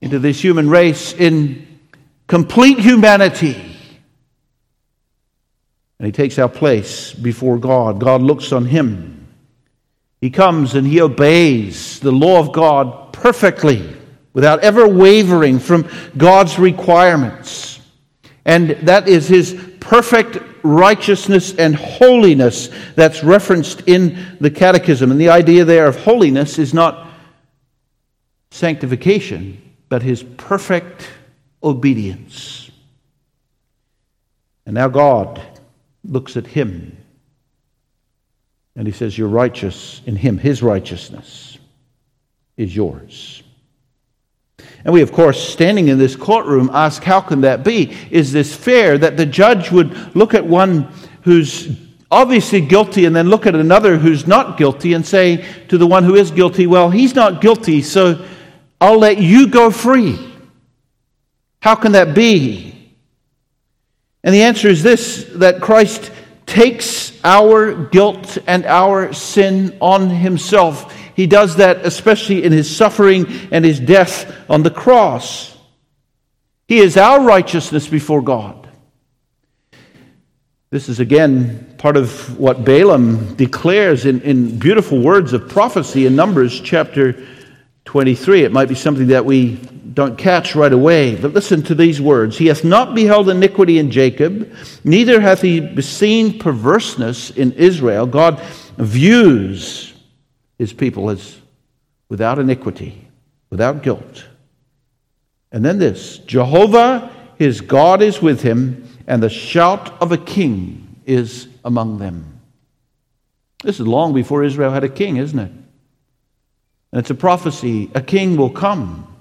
into 0.00 0.18
this 0.18 0.40
human 0.40 0.68
race 0.68 1.12
in 1.12 1.80
complete 2.26 2.78
humanity. 2.78 3.54
And 5.98 6.06
he 6.06 6.12
takes 6.12 6.38
our 6.38 6.48
place 6.48 7.12
before 7.12 7.58
God. 7.58 7.98
God 7.98 8.22
looks 8.22 8.52
on 8.52 8.64
him 8.64 9.17
he 10.20 10.30
comes 10.30 10.74
and 10.74 10.86
he 10.86 11.00
obeys 11.00 12.00
the 12.00 12.12
law 12.12 12.40
of 12.40 12.52
God 12.52 13.12
perfectly 13.12 13.96
without 14.32 14.60
ever 14.60 14.86
wavering 14.86 15.58
from 15.58 15.88
God's 16.16 16.58
requirements. 16.58 17.80
And 18.44 18.70
that 18.82 19.08
is 19.08 19.28
his 19.28 19.54
perfect 19.80 20.38
righteousness 20.62 21.54
and 21.54 21.74
holiness 21.74 22.68
that's 22.94 23.22
referenced 23.22 23.82
in 23.86 24.36
the 24.40 24.50
Catechism. 24.50 25.10
And 25.10 25.20
the 25.20 25.30
idea 25.30 25.64
there 25.64 25.86
of 25.86 25.96
holiness 25.96 26.58
is 26.58 26.74
not 26.74 27.08
sanctification, 28.50 29.62
but 29.88 30.02
his 30.02 30.22
perfect 30.22 31.08
obedience. 31.62 32.70
And 34.66 34.74
now 34.74 34.88
God 34.88 35.40
looks 36.04 36.36
at 36.36 36.46
him 36.46 36.97
and 38.78 38.86
he 38.86 38.92
says, 38.92 39.18
You're 39.18 39.28
righteous 39.28 40.00
in 40.06 40.14
him. 40.14 40.38
His 40.38 40.62
righteousness 40.62 41.58
is 42.56 42.74
yours. 42.74 43.42
And 44.84 44.94
we, 44.94 45.02
of 45.02 45.10
course, 45.10 45.48
standing 45.48 45.88
in 45.88 45.98
this 45.98 46.14
courtroom, 46.14 46.70
ask, 46.72 47.02
How 47.02 47.20
can 47.20 47.40
that 47.40 47.64
be? 47.64 47.96
Is 48.12 48.32
this 48.32 48.54
fair 48.54 48.96
that 48.96 49.16
the 49.16 49.26
judge 49.26 49.72
would 49.72 50.14
look 50.14 50.32
at 50.32 50.46
one 50.46 50.92
who's 51.22 51.76
obviously 52.08 52.60
guilty 52.60 53.04
and 53.04 53.14
then 53.16 53.28
look 53.28 53.46
at 53.46 53.56
another 53.56 53.98
who's 53.98 54.28
not 54.28 54.56
guilty 54.56 54.92
and 54.92 55.04
say 55.04 55.44
to 55.66 55.76
the 55.76 55.86
one 55.86 56.04
who 56.04 56.14
is 56.14 56.30
guilty, 56.30 56.68
Well, 56.68 56.88
he's 56.88 57.16
not 57.16 57.40
guilty, 57.40 57.82
so 57.82 58.24
I'll 58.80 59.00
let 59.00 59.18
you 59.18 59.48
go 59.48 59.72
free? 59.72 60.24
How 61.60 61.74
can 61.74 61.92
that 61.92 62.14
be? 62.14 62.94
And 64.22 64.32
the 64.32 64.42
answer 64.42 64.68
is 64.68 64.84
this 64.84 65.28
that 65.34 65.60
Christ 65.60 66.12
takes 66.48 67.12
our 67.22 67.74
guilt 67.74 68.38
and 68.46 68.64
our 68.64 69.12
sin 69.12 69.76
on 69.80 70.10
himself. 70.10 70.92
He 71.14 71.26
does 71.26 71.56
that 71.56 71.84
especially 71.84 72.42
in 72.42 72.52
his 72.52 72.74
suffering 72.74 73.26
and 73.52 73.64
his 73.64 73.78
death 73.78 74.34
on 74.50 74.62
the 74.62 74.70
cross. 74.70 75.56
He 76.66 76.78
is 76.78 76.96
our 76.96 77.24
righteousness 77.24 77.86
before 77.86 78.22
God. 78.22 78.68
This 80.70 80.88
is 80.88 81.00
again 81.00 81.74
part 81.78 81.96
of 81.96 82.38
what 82.38 82.64
Balaam 82.64 83.34
declares 83.36 84.04
in, 84.04 84.20
in 84.22 84.58
beautiful 84.58 85.00
words 85.00 85.32
of 85.32 85.48
prophecy 85.48 86.06
in 86.06 86.16
Numbers 86.16 86.60
chapter 86.60 87.26
23. 87.84 88.42
It 88.42 88.52
might 88.52 88.68
be 88.68 88.74
something 88.74 89.06
that 89.06 89.24
we 89.24 89.58
don't 89.98 90.16
catch 90.16 90.54
right 90.54 90.72
away, 90.72 91.16
but 91.16 91.34
listen 91.34 91.60
to 91.60 91.74
these 91.74 92.00
words 92.00 92.38
He 92.38 92.46
hath 92.46 92.62
not 92.62 92.94
beheld 92.94 93.28
iniquity 93.28 93.80
in 93.80 93.90
Jacob, 93.90 94.48
neither 94.84 95.20
hath 95.20 95.42
he 95.42 95.82
seen 95.82 96.38
perverseness 96.38 97.30
in 97.30 97.50
Israel. 97.54 98.06
God 98.06 98.40
views 98.76 99.92
his 100.56 100.72
people 100.72 101.10
as 101.10 101.40
without 102.08 102.38
iniquity, 102.38 103.08
without 103.50 103.82
guilt. 103.82 104.24
And 105.50 105.64
then 105.64 105.80
this 105.80 106.18
Jehovah, 106.18 107.12
his 107.36 107.60
God, 107.60 108.00
is 108.00 108.22
with 108.22 108.40
him, 108.40 108.88
and 109.08 109.20
the 109.20 109.28
shout 109.28 110.00
of 110.00 110.12
a 110.12 110.16
king 110.16 110.94
is 111.06 111.48
among 111.64 111.98
them. 111.98 112.40
This 113.64 113.80
is 113.80 113.86
long 113.88 114.14
before 114.14 114.44
Israel 114.44 114.70
had 114.70 114.84
a 114.84 114.88
king, 114.88 115.16
isn't 115.16 115.40
it? 115.40 115.50
And 116.92 117.00
it's 117.00 117.10
a 117.10 117.16
prophecy. 117.16 117.90
A 117.96 118.00
king 118.00 118.36
will 118.36 118.50
come. 118.50 119.12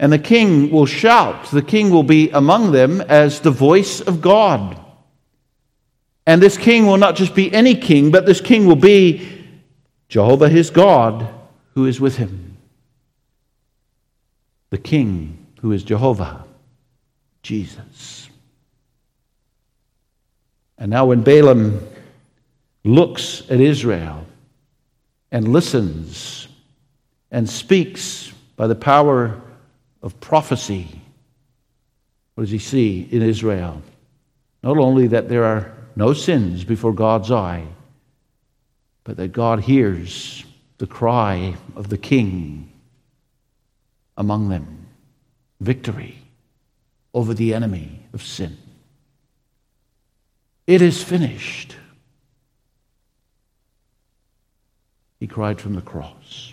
And 0.00 0.10
the 0.10 0.18
king 0.18 0.70
will 0.70 0.86
shout. 0.86 1.50
The 1.50 1.60
king 1.60 1.90
will 1.90 2.02
be 2.02 2.30
among 2.30 2.72
them 2.72 3.02
as 3.02 3.40
the 3.40 3.50
voice 3.50 4.00
of 4.00 4.22
God. 4.22 4.80
And 6.26 6.40
this 6.40 6.56
king 6.56 6.86
will 6.86 6.96
not 6.96 7.16
just 7.16 7.34
be 7.34 7.52
any 7.52 7.74
king, 7.74 8.10
but 8.10 8.24
this 8.24 8.40
king 8.40 8.64
will 8.64 8.76
be 8.76 9.44
Jehovah 10.08 10.48
his 10.48 10.70
God 10.70 11.28
who 11.74 11.84
is 11.84 12.00
with 12.00 12.16
him. 12.16 12.56
The 14.70 14.78
king 14.78 15.46
who 15.60 15.70
is 15.72 15.84
Jehovah, 15.84 16.46
Jesus. 17.42 18.30
And 20.78 20.90
now, 20.90 21.04
when 21.04 21.20
Balaam 21.20 21.86
looks 22.84 23.42
at 23.50 23.60
Israel 23.60 24.24
and 25.30 25.52
listens 25.52 26.48
and 27.30 27.46
speaks 27.46 28.32
by 28.56 28.66
the 28.66 28.74
power 28.74 29.42
of 30.02 30.20
prophecy. 30.20 31.00
What 32.34 32.44
does 32.44 32.50
he 32.50 32.58
see 32.58 33.08
in 33.10 33.22
Israel? 33.22 33.82
Not 34.62 34.78
only 34.78 35.06
that 35.08 35.28
there 35.28 35.44
are 35.44 35.72
no 35.96 36.12
sins 36.12 36.64
before 36.64 36.92
God's 36.92 37.30
eye, 37.30 37.66
but 39.04 39.16
that 39.16 39.32
God 39.32 39.60
hears 39.60 40.44
the 40.78 40.86
cry 40.86 41.56
of 41.76 41.88
the 41.88 41.98
king 41.98 42.72
among 44.16 44.48
them. 44.48 44.86
Victory 45.60 46.18
over 47.12 47.34
the 47.34 47.52
enemy 47.52 48.00
of 48.12 48.22
sin. 48.22 48.56
It 50.66 50.80
is 50.80 51.02
finished. 51.02 51.76
He 55.18 55.26
cried 55.26 55.60
from 55.60 55.74
the 55.74 55.82
cross. 55.82 56.49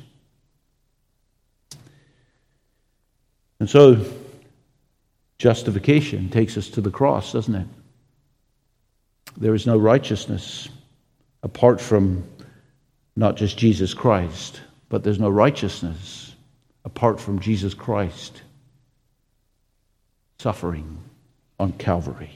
And 3.59 3.69
so, 3.69 4.03
justification 5.39 6.29
takes 6.29 6.57
us 6.57 6.69
to 6.69 6.81
the 6.81 6.91
cross, 6.91 7.33
doesn't 7.33 7.55
it? 7.55 7.67
There 9.37 9.53
is 9.53 9.65
no 9.65 9.77
righteousness 9.77 10.69
apart 11.43 11.79
from 11.79 12.23
not 13.15 13.35
just 13.35 13.57
Jesus 13.57 13.93
Christ, 13.93 14.61
but 14.89 15.03
there's 15.03 15.19
no 15.19 15.29
righteousness 15.29 16.35
apart 16.85 17.19
from 17.19 17.39
Jesus 17.39 17.73
Christ 17.73 18.41
suffering 20.39 20.97
on 21.59 21.73
Calvary. 21.73 22.31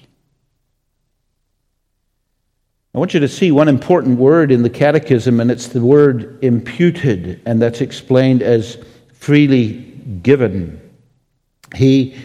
I 2.93 2.97
want 2.97 3.13
you 3.13 3.21
to 3.21 3.27
see 3.27 3.51
one 3.51 3.69
important 3.69 4.19
word 4.19 4.51
in 4.51 4.63
the 4.63 4.69
Catechism, 4.69 5.39
and 5.39 5.49
it's 5.49 5.67
the 5.67 5.81
word 5.81 6.43
imputed, 6.43 7.41
and 7.45 7.61
that's 7.61 7.79
explained 7.79 8.41
as 8.41 8.77
freely 9.13 9.73
given. 10.23 10.90
He, 11.75 12.15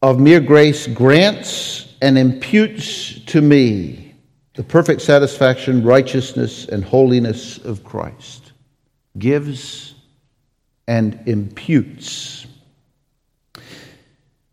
of 0.00 0.18
mere 0.20 0.40
grace, 0.40 0.86
grants 0.86 1.94
and 2.00 2.18
imputes 2.18 3.20
to 3.26 3.40
me 3.40 4.14
the 4.54 4.62
perfect 4.62 5.00
satisfaction, 5.00 5.82
righteousness, 5.82 6.66
and 6.66 6.84
holiness 6.84 7.58
of 7.58 7.84
Christ. 7.84 8.52
Gives 9.18 9.94
and 10.86 11.18
imputes. 11.26 12.46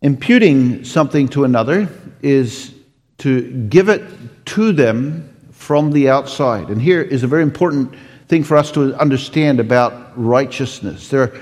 Imputing 0.02 0.86
something 0.86 1.28
to 1.30 1.44
another 1.44 1.90
is 2.22 2.74
to 3.18 3.52
give 3.68 3.90
it 3.90 4.46
to 4.46 4.72
them 4.72 5.36
from 5.52 5.92
the 5.92 6.10
outside. 6.10 6.70
And 6.70 6.82
here 6.82 7.02
is 7.02 7.24
a 7.24 7.28
very 7.28 7.44
important 7.44 7.94
thing 8.28 8.44
for 8.44 8.56
us 8.56 8.72
to 8.72 8.96
understand 8.96 9.60
about 9.60 10.14
righteousness. 10.16 11.10
There 11.10 11.24
are 11.24 11.42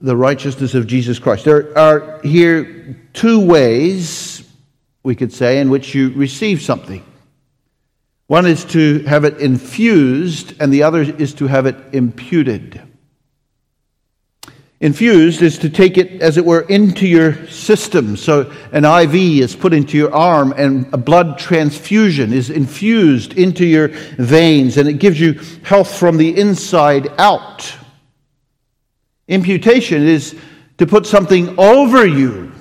the 0.00 0.16
righteousness 0.16 0.74
of 0.74 0.86
Jesus 0.86 1.18
Christ. 1.18 1.44
There 1.44 1.76
are 1.78 2.20
here 2.22 2.96
two 3.12 3.40
ways, 3.40 4.46
we 5.02 5.14
could 5.14 5.32
say, 5.32 5.60
in 5.60 5.70
which 5.70 5.94
you 5.94 6.10
receive 6.10 6.62
something. 6.62 7.04
One 8.26 8.46
is 8.46 8.64
to 8.66 9.00
have 9.00 9.24
it 9.24 9.38
infused, 9.38 10.54
and 10.60 10.72
the 10.72 10.82
other 10.82 11.02
is 11.02 11.34
to 11.34 11.46
have 11.46 11.66
it 11.66 11.76
imputed. 11.92 12.80
Infused 14.80 15.40
is 15.40 15.58
to 15.58 15.70
take 15.70 15.96
it, 15.96 16.20
as 16.20 16.36
it 16.36 16.44
were, 16.44 16.62
into 16.62 17.06
your 17.06 17.46
system. 17.46 18.16
So 18.16 18.52
an 18.72 18.84
IV 18.84 19.14
is 19.14 19.54
put 19.56 19.72
into 19.72 19.96
your 19.96 20.12
arm, 20.12 20.52
and 20.56 20.92
a 20.92 20.98
blood 20.98 21.38
transfusion 21.38 22.32
is 22.32 22.50
infused 22.50 23.34
into 23.34 23.64
your 23.64 23.88
veins, 23.88 24.76
and 24.76 24.88
it 24.88 24.94
gives 24.94 25.20
you 25.20 25.40
health 25.62 25.96
from 25.96 26.16
the 26.16 26.36
inside 26.38 27.08
out. 27.18 27.74
Imputation 29.28 30.06
is 30.06 30.36
to 30.78 30.86
put 30.86 31.06
something 31.06 31.58
over 31.58 32.06
you. 32.06 32.52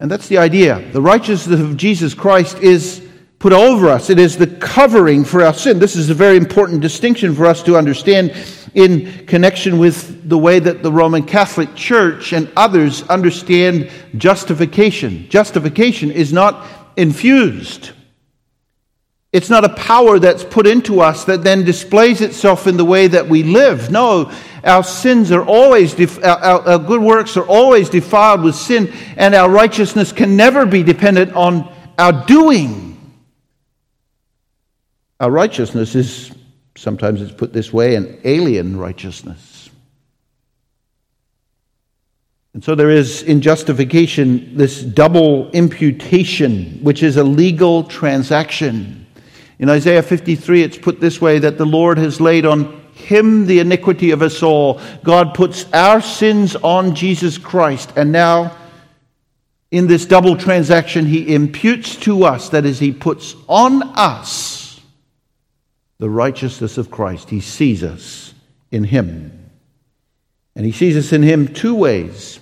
And 0.00 0.10
that's 0.10 0.28
the 0.28 0.38
idea. 0.38 0.80
The 0.92 1.00
righteousness 1.00 1.60
of 1.60 1.76
Jesus 1.76 2.14
Christ 2.14 2.58
is 2.58 3.00
put 3.38 3.52
over 3.52 3.90
us, 3.90 4.08
it 4.08 4.18
is 4.18 4.38
the 4.38 4.46
covering 4.46 5.22
for 5.22 5.42
our 5.42 5.52
sin. 5.52 5.78
This 5.78 5.96
is 5.96 6.08
a 6.08 6.14
very 6.14 6.38
important 6.38 6.80
distinction 6.80 7.34
for 7.34 7.44
us 7.44 7.62
to 7.64 7.76
understand 7.76 8.34
in 8.72 9.26
connection 9.26 9.78
with 9.78 10.26
the 10.28 10.38
way 10.38 10.58
that 10.58 10.82
the 10.82 10.90
Roman 10.90 11.22
Catholic 11.22 11.74
Church 11.74 12.32
and 12.32 12.50
others 12.56 13.02
understand 13.04 13.90
justification. 14.16 15.28
Justification 15.28 16.10
is 16.10 16.32
not 16.32 16.66
infused. 16.96 17.92
It's 19.34 19.50
not 19.50 19.64
a 19.64 19.70
power 19.70 20.20
that's 20.20 20.44
put 20.44 20.64
into 20.64 21.00
us 21.00 21.24
that 21.24 21.42
then 21.42 21.64
displays 21.64 22.20
itself 22.20 22.68
in 22.68 22.76
the 22.76 22.84
way 22.84 23.08
that 23.08 23.28
we 23.28 23.42
live. 23.42 23.90
No, 23.90 24.30
our 24.62 24.84
sins 24.84 25.32
are 25.32 25.44
always, 25.44 25.92
def- 25.92 26.22
our, 26.22 26.38
our, 26.38 26.78
good 26.78 27.02
works 27.02 27.36
are 27.36 27.44
always 27.44 27.90
defiled 27.90 28.44
with 28.44 28.54
sin, 28.54 28.94
and 29.16 29.34
our 29.34 29.50
righteousness 29.50 30.12
can 30.12 30.36
never 30.36 30.64
be 30.64 30.84
dependent 30.84 31.32
on 31.34 31.68
our 31.98 32.24
doing. 32.26 32.96
Our 35.18 35.32
righteousness 35.32 35.96
is 35.96 36.30
sometimes 36.76 37.20
it's 37.20 37.32
put 37.32 37.52
this 37.52 37.72
way, 37.72 37.96
an 37.96 38.20
alien 38.22 38.76
righteousness. 38.76 39.68
And 42.52 42.62
so 42.62 42.76
there 42.76 42.90
is 42.90 43.24
in 43.24 43.40
justification 43.40 44.56
this 44.56 44.80
double 44.80 45.50
imputation, 45.50 46.78
which 46.84 47.02
is 47.02 47.16
a 47.16 47.24
legal 47.24 47.82
transaction. 47.82 49.03
In 49.58 49.68
Isaiah 49.68 50.02
53, 50.02 50.62
it's 50.62 50.78
put 50.78 51.00
this 51.00 51.20
way 51.20 51.38
that 51.38 51.58
the 51.58 51.66
Lord 51.66 51.98
has 51.98 52.20
laid 52.20 52.44
on 52.44 52.82
him 52.94 53.46
the 53.46 53.60
iniquity 53.60 54.10
of 54.10 54.22
us 54.22 54.42
all. 54.42 54.80
God 55.02 55.34
puts 55.34 55.70
our 55.72 56.00
sins 56.00 56.56
on 56.56 56.94
Jesus 56.94 57.38
Christ, 57.38 57.92
and 57.96 58.12
now 58.12 58.56
in 59.70 59.86
this 59.86 60.06
double 60.06 60.36
transaction, 60.36 61.06
he 61.06 61.34
imputes 61.34 61.96
to 61.96 62.24
us, 62.24 62.48
that 62.50 62.64
is, 62.64 62.78
he 62.78 62.92
puts 62.92 63.34
on 63.48 63.82
us 63.96 64.80
the 65.98 66.10
righteousness 66.10 66.78
of 66.78 66.90
Christ. 66.90 67.30
He 67.30 67.40
sees 67.40 67.82
us 67.82 68.34
in 68.70 68.84
Him. 68.84 69.50
And 70.56 70.66
He 70.66 70.72
sees 70.72 70.96
us 70.96 71.12
in 71.12 71.22
Him 71.22 71.48
two 71.48 71.74
ways. 71.74 72.40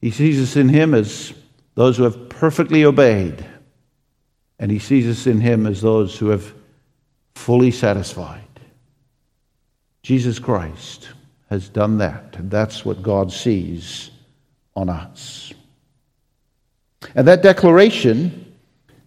He 0.00 0.10
sees 0.10 0.40
us 0.42 0.56
in 0.56 0.68
Him 0.68 0.94
as 0.94 1.32
those 1.74 1.96
who 1.96 2.02
have 2.02 2.28
perfectly 2.28 2.84
obeyed, 2.84 3.44
and 4.58 4.70
He 4.70 4.78
sees 4.78 5.06
us 5.06 5.26
in 5.26 5.40
Him 5.40 5.66
as 5.66 5.80
those 5.80 6.18
who 6.18 6.28
have 6.28 6.54
fully 7.34 7.70
satisfied. 7.70 8.42
Jesus 10.02 10.38
Christ 10.38 11.10
has 11.50 11.68
done 11.68 11.98
that, 11.98 12.36
and 12.36 12.50
that's 12.50 12.84
what 12.84 13.02
God 13.02 13.32
sees 13.32 14.10
on 14.74 14.88
us. 14.88 15.52
And 17.14 17.26
that 17.28 17.42
declaration 17.42 18.54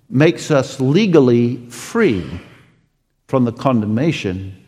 makes 0.10 0.52
us 0.52 0.80
legally 0.80 1.58
free 1.70 2.28
from 3.28 3.46
the 3.46 3.52
condemnation 3.52 4.66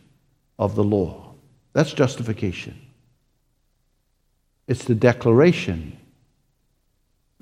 of 0.60 0.76
the 0.76 0.84
law. 0.84 1.34
That's 1.74 1.94
justification. 1.94 2.80
It's 4.67 4.86
the 4.86 4.96
declaration 4.96 5.98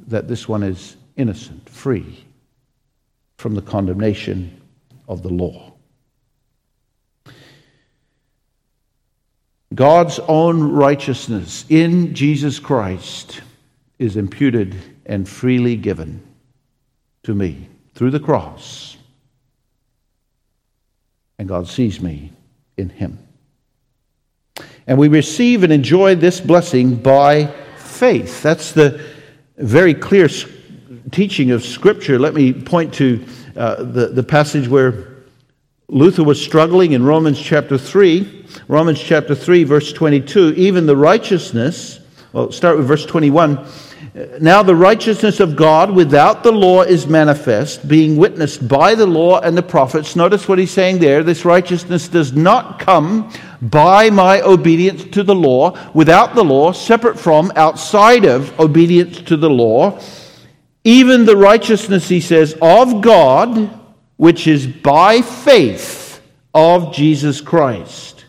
that 0.07 0.27
this 0.27 0.47
one 0.47 0.63
is 0.63 0.95
innocent, 1.17 1.67
free 1.69 2.25
from 3.39 3.55
the 3.55 3.61
condemnation 3.61 4.61
of 5.07 5.23
the 5.23 5.29
law. 5.29 5.71
God's 9.73 10.19
own 10.27 10.73
righteousness 10.73 11.63
in 11.69 12.13
Jesus 12.13 12.59
Christ 12.59 13.39
is 13.97 14.17
imputed 14.17 14.75
and 15.05 15.27
freely 15.27 15.77
given 15.77 16.21
to 17.23 17.33
me 17.33 17.69
through 17.93 18.11
the 18.11 18.19
cross 18.19 18.97
and 21.37 21.47
God 21.47 21.69
sees 21.69 22.01
me 22.01 22.33
in 22.75 22.89
him. 22.89 23.17
And 24.85 24.97
we 24.97 25.07
receive 25.07 25.63
and 25.63 25.71
enjoy 25.71 26.15
this 26.15 26.41
blessing 26.41 26.95
by 26.97 27.45
faith. 27.77 28.43
That's 28.43 28.73
the 28.73 29.01
very 29.55 29.93
clear 29.93 30.27
teaching 31.11 31.51
of 31.51 31.63
Scripture. 31.63 32.19
Let 32.19 32.33
me 32.33 32.53
point 32.53 32.93
to 32.95 33.25
uh, 33.55 33.83
the, 33.83 34.07
the 34.07 34.23
passage 34.23 34.67
where 34.67 35.07
Luther 35.87 36.23
was 36.23 36.41
struggling 36.41 36.91
in 36.91 37.03
Romans 37.03 37.39
chapter 37.39 37.77
3. 37.77 38.45
Romans 38.67 38.99
chapter 38.99 39.35
3, 39.35 39.63
verse 39.63 39.91
22. 39.93 40.53
Even 40.55 40.85
the 40.85 40.95
righteousness, 40.95 41.99
well, 42.33 42.51
start 42.51 42.77
with 42.77 42.87
verse 42.87 43.05
21 43.05 43.67
now 44.39 44.63
the 44.63 44.75
righteousness 44.75 45.39
of 45.39 45.55
God 45.55 45.91
without 45.91 46.43
the 46.43 46.51
law 46.51 46.81
is 46.81 47.07
manifest, 47.07 47.87
being 47.87 48.17
witnessed 48.17 48.67
by 48.67 48.95
the 48.95 49.05
law 49.05 49.39
and 49.39 49.55
the 49.55 49.63
prophets. 49.63 50.15
Notice 50.15 50.47
what 50.47 50.57
he's 50.57 50.71
saying 50.71 50.99
there. 50.99 51.23
This 51.23 51.45
righteousness 51.45 52.07
does 52.07 52.33
not 52.33 52.79
come 52.79 53.31
by 53.61 54.09
my 54.09 54.41
obedience 54.41 55.03
to 55.05 55.23
the 55.23 55.35
law, 55.35 55.77
without 55.93 56.33
the 56.33 56.43
law, 56.43 56.71
separate 56.71 57.19
from, 57.19 57.51
outside 57.55 58.25
of 58.25 58.57
obedience 58.59 59.21
to 59.21 59.37
the 59.37 59.49
law. 59.49 59.99
Even 60.83 61.25
the 61.25 61.37
righteousness, 61.37 62.07
he 62.07 62.21
says, 62.21 62.57
of 62.61 63.01
God, 63.01 63.79
which 64.17 64.47
is 64.47 64.65
by 64.67 65.21
faith 65.21 66.21
of 66.53 66.93
Jesus 66.93 67.41
Christ, 67.41 68.25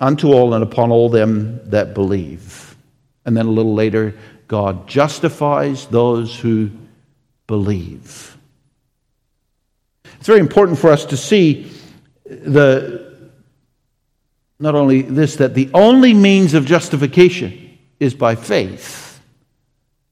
unto 0.00 0.32
all 0.32 0.54
and 0.54 0.62
upon 0.62 0.90
all 0.90 1.08
them 1.08 1.60
that 1.70 1.94
believe. 1.94 2.76
And 3.24 3.36
then 3.36 3.46
a 3.46 3.50
little 3.50 3.74
later, 3.74 4.14
God 4.48 4.86
justifies 4.86 5.86
those 5.86 6.38
who 6.38 6.70
believe. 7.46 8.36
It's 10.18 10.26
very 10.26 10.40
important 10.40 10.78
for 10.78 10.90
us 10.90 11.04
to 11.06 11.16
see 11.16 11.70
the, 12.24 13.30
not 14.58 14.74
only 14.74 15.02
this, 15.02 15.36
that 15.36 15.54
the 15.54 15.70
only 15.74 16.14
means 16.14 16.54
of 16.54 16.64
justification 16.64 17.78
is 18.00 18.14
by 18.14 18.34
faith, 18.34 19.05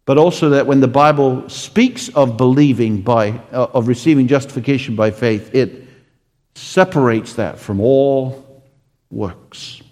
but 0.06 0.18
also 0.18 0.50
that 0.50 0.66
when 0.66 0.80
the 0.80 0.88
Bible 0.88 1.48
speaks 1.48 2.08
of 2.10 2.36
believing 2.36 3.00
by, 3.00 3.30
uh, 3.52 3.68
of 3.72 3.88
receiving 3.88 4.28
justification 4.28 4.94
by 4.94 5.10
faith, 5.10 5.54
it 5.54 5.84
separates 6.54 7.34
that 7.34 7.58
from 7.58 7.80
all 7.80 8.62
works. 9.10 9.82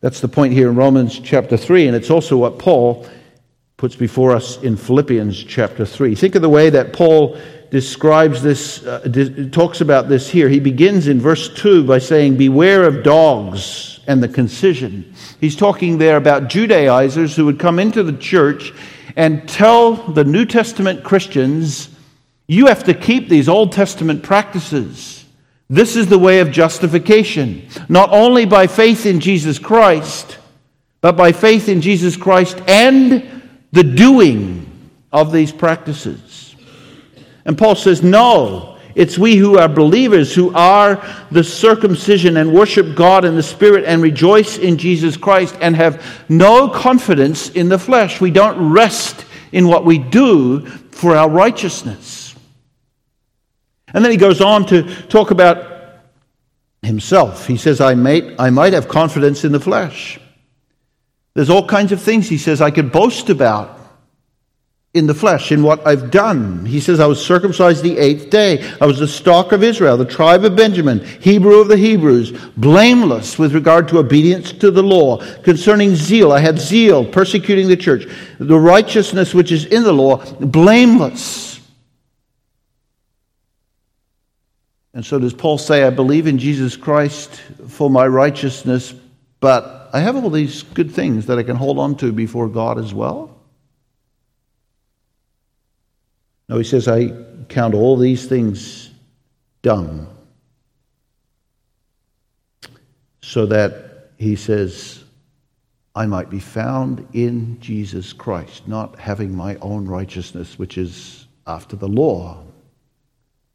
That's 0.00 0.20
the 0.20 0.28
point 0.28 0.52
here 0.52 0.68
in 0.68 0.74
Romans 0.74 1.20
chapter 1.20 1.56
3, 1.56 1.86
and 1.86 1.96
it's 1.96 2.10
also 2.10 2.36
what 2.36 2.58
Paul 2.58 3.06
puts 3.76 3.94
before 3.94 4.34
us 4.34 4.60
in 4.62 4.76
Philippians 4.76 5.44
chapter 5.44 5.86
3. 5.86 6.14
Think 6.16 6.34
of 6.34 6.42
the 6.42 6.48
way 6.48 6.70
that 6.70 6.92
Paul 6.92 7.38
describes 7.70 8.42
this, 8.42 8.84
uh, 8.84 9.48
talks 9.52 9.80
about 9.80 10.08
this 10.08 10.28
here. 10.28 10.48
He 10.48 10.60
begins 10.60 11.06
in 11.06 11.20
verse 11.20 11.48
2 11.54 11.84
by 11.84 11.98
saying, 11.98 12.36
Beware 12.36 12.84
of 12.84 13.02
dogs 13.02 13.91
and 14.06 14.22
the 14.22 14.28
concision. 14.28 15.14
He's 15.40 15.56
talking 15.56 15.98
there 15.98 16.16
about 16.16 16.48
Judaizers 16.48 17.36
who 17.36 17.46
would 17.46 17.58
come 17.58 17.78
into 17.78 18.02
the 18.02 18.16
church 18.16 18.72
and 19.16 19.48
tell 19.48 19.94
the 19.94 20.24
New 20.24 20.44
Testament 20.44 21.04
Christians, 21.04 21.88
You 22.46 22.66
have 22.66 22.84
to 22.84 22.94
keep 22.94 23.28
these 23.28 23.48
Old 23.48 23.72
Testament 23.72 24.22
practices. 24.22 25.24
This 25.68 25.96
is 25.96 26.08
the 26.08 26.18
way 26.18 26.40
of 26.40 26.50
justification, 26.50 27.66
not 27.88 28.10
only 28.12 28.44
by 28.44 28.66
faith 28.66 29.06
in 29.06 29.20
Jesus 29.20 29.58
Christ, 29.58 30.38
but 31.00 31.16
by 31.16 31.32
faith 31.32 31.68
in 31.68 31.80
Jesus 31.80 32.16
Christ 32.16 32.60
and 32.68 33.42
the 33.72 33.82
doing 33.82 34.68
of 35.12 35.32
these 35.32 35.52
practices. 35.52 36.54
And 37.44 37.56
Paul 37.58 37.74
says, 37.74 38.02
No, 38.02 38.71
it's 38.94 39.18
we 39.18 39.36
who 39.36 39.58
are 39.58 39.68
believers 39.68 40.34
who 40.34 40.54
are 40.54 41.04
the 41.30 41.44
circumcision 41.44 42.36
and 42.36 42.52
worship 42.52 42.94
God 42.94 43.24
in 43.24 43.36
the 43.36 43.42
Spirit 43.42 43.84
and 43.84 44.02
rejoice 44.02 44.58
in 44.58 44.76
Jesus 44.76 45.16
Christ 45.16 45.56
and 45.60 45.74
have 45.76 46.04
no 46.28 46.68
confidence 46.68 47.48
in 47.50 47.68
the 47.68 47.78
flesh. 47.78 48.20
We 48.20 48.30
don't 48.30 48.72
rest 48.72 49.24
in 49.52 49.68
what 49.68 49.84
we 49.84 49.98
do 49.98 50.66
for 50.66 51.16
our 51.16 51.28
righteousness. 51.28 52.34
And 53.94 54.04
then 54.04 54.10
he 54.10 54.16
goes 54.16 54.40
on 54.40 54.66
to 54.66 54.82
talk 55.06 55.30
about 55.30 56.00
himself. 56.82 57.46
He 57.46 57.56
says, 57.56 57.80
I 57.80 57.94
might, 57.94 58.34
I 58.38 58.50
might 58.50 58.72
have 58.72 58.88
confidence 58.88 59.44
in 59.44 59.52
the 59.52 59.60
flesh. 59.60 60.18
There's 61.34 61.50
all 61.50 61.66
kinds 61.66 61.92
of 61.92 62.02
things 62.02 62.28
he 62.28 62.38
says 62.38 62.60
I 62.60 62.70
could 62.70 62.92
boast 62.92 63.30
about 63.30 63.78
in 64.94 65.06
the 65.06 65.14
flesh, 65.14 65.52
in 65.52 65.62
what 65.62 65.86
I've 65.86 66.10
done. 66.10 66.66
He 66.66 66.78
says, 66.78 67.00
I 67.00 67.06
was 67.06 67.24
circumcised 67.24 67.82
the 67.82 67.96
eighth 67.96 68.28
day. 68.28 68.62
I 68.78 68.84
was 68.84 68.98
the 68.98 69.08
stock 69.08 69.52
of 69.52 69.62
Israel, 69.62 69.96
the 69.96 70.04
tribe 70.04 70.44
of 70.44 70.54
Benjamin, 70.54 71.02
Hebrew 71.20 71.60
of 71.60 71.68
the 71.68 71.78
Hebrews, 71.78 72.32
blameless 72.58 73.38
with 73.38 73.54
regard 73.54 73.88
to 73.88 73.98
obedience 73.98 74.52
to 74.52 74.70
the 74.70 74.82
law. 74.82 75.24
Concerning 75.44 75.94
zeal, 75.94 76.30
I 76.30 76.40
had 76.40 76.58
zeal, 76.58 77.06
persecuting 77.06 77.68
the 77.68 77.76
church. 77.76 78.06
The 78.38 78.58
righteousness 78.58 79.32
which 79.32 79.50
is 79.50 79.64
in 79.64 79.82
the 79.82 79.94
law, 79.94 80.22
blameless. 80.40 81.58
And 84.92 85.06
so 85.06 85.18
does 85.18 85.32
Paul 85.32 85.56
say, 85.56 85.84
I 85.84 85.90
believe 85.90 86.26
in 86.26 86.36
Jesus 86.36 86.76
Christ 86.76 87.40
for 87.68 87.88
my 87.88 88.06
righteousness, 88.06 88.92
but 89.40 89.88
I 89.94 90.00
have 90.00 90.16
all 90.16 90.28
these 90.28 90.64
good 90.64 90.90
things 90.90 91.24
that 91.26 91.38
I 91.38 91.44
can 91.44 91.56
hold 91.56 91.78
on 91.78 91.96
to 91.96 92.12
before 92.12 92.46
God 92.46 92.78
as 92.78 92.92
well? 92.92 93.31
No, 96.52 96.58
he 96.58 96.64
says, 96.64 96.86
I 96.86 97.10
count 97.48 97.72
all 97.72 97.96
these 97.96 98.26
things 98.26 98.90
dung. 99.62 100.06
So 103.22 103.46
that, 103.46 104.10
he 104.18 104.36
says, 104.36 105.02
I 105.94 106.04
might 106.04 106.28
be 106.28 106.40
found 106.40 107.08
in 107.14 107.58
Jesus 107.58 108.12
Christ, 108.12 108.68
not 108.68 108.98
having 108.98 109.34
my 109.34 109.56
own 109.62 109.86
righteousness, 109.86 110.58
which 110.58 110.76
is 110.76 111.26
after 111.46 111.74
the 111.74 111.88
law, 111.88 112.44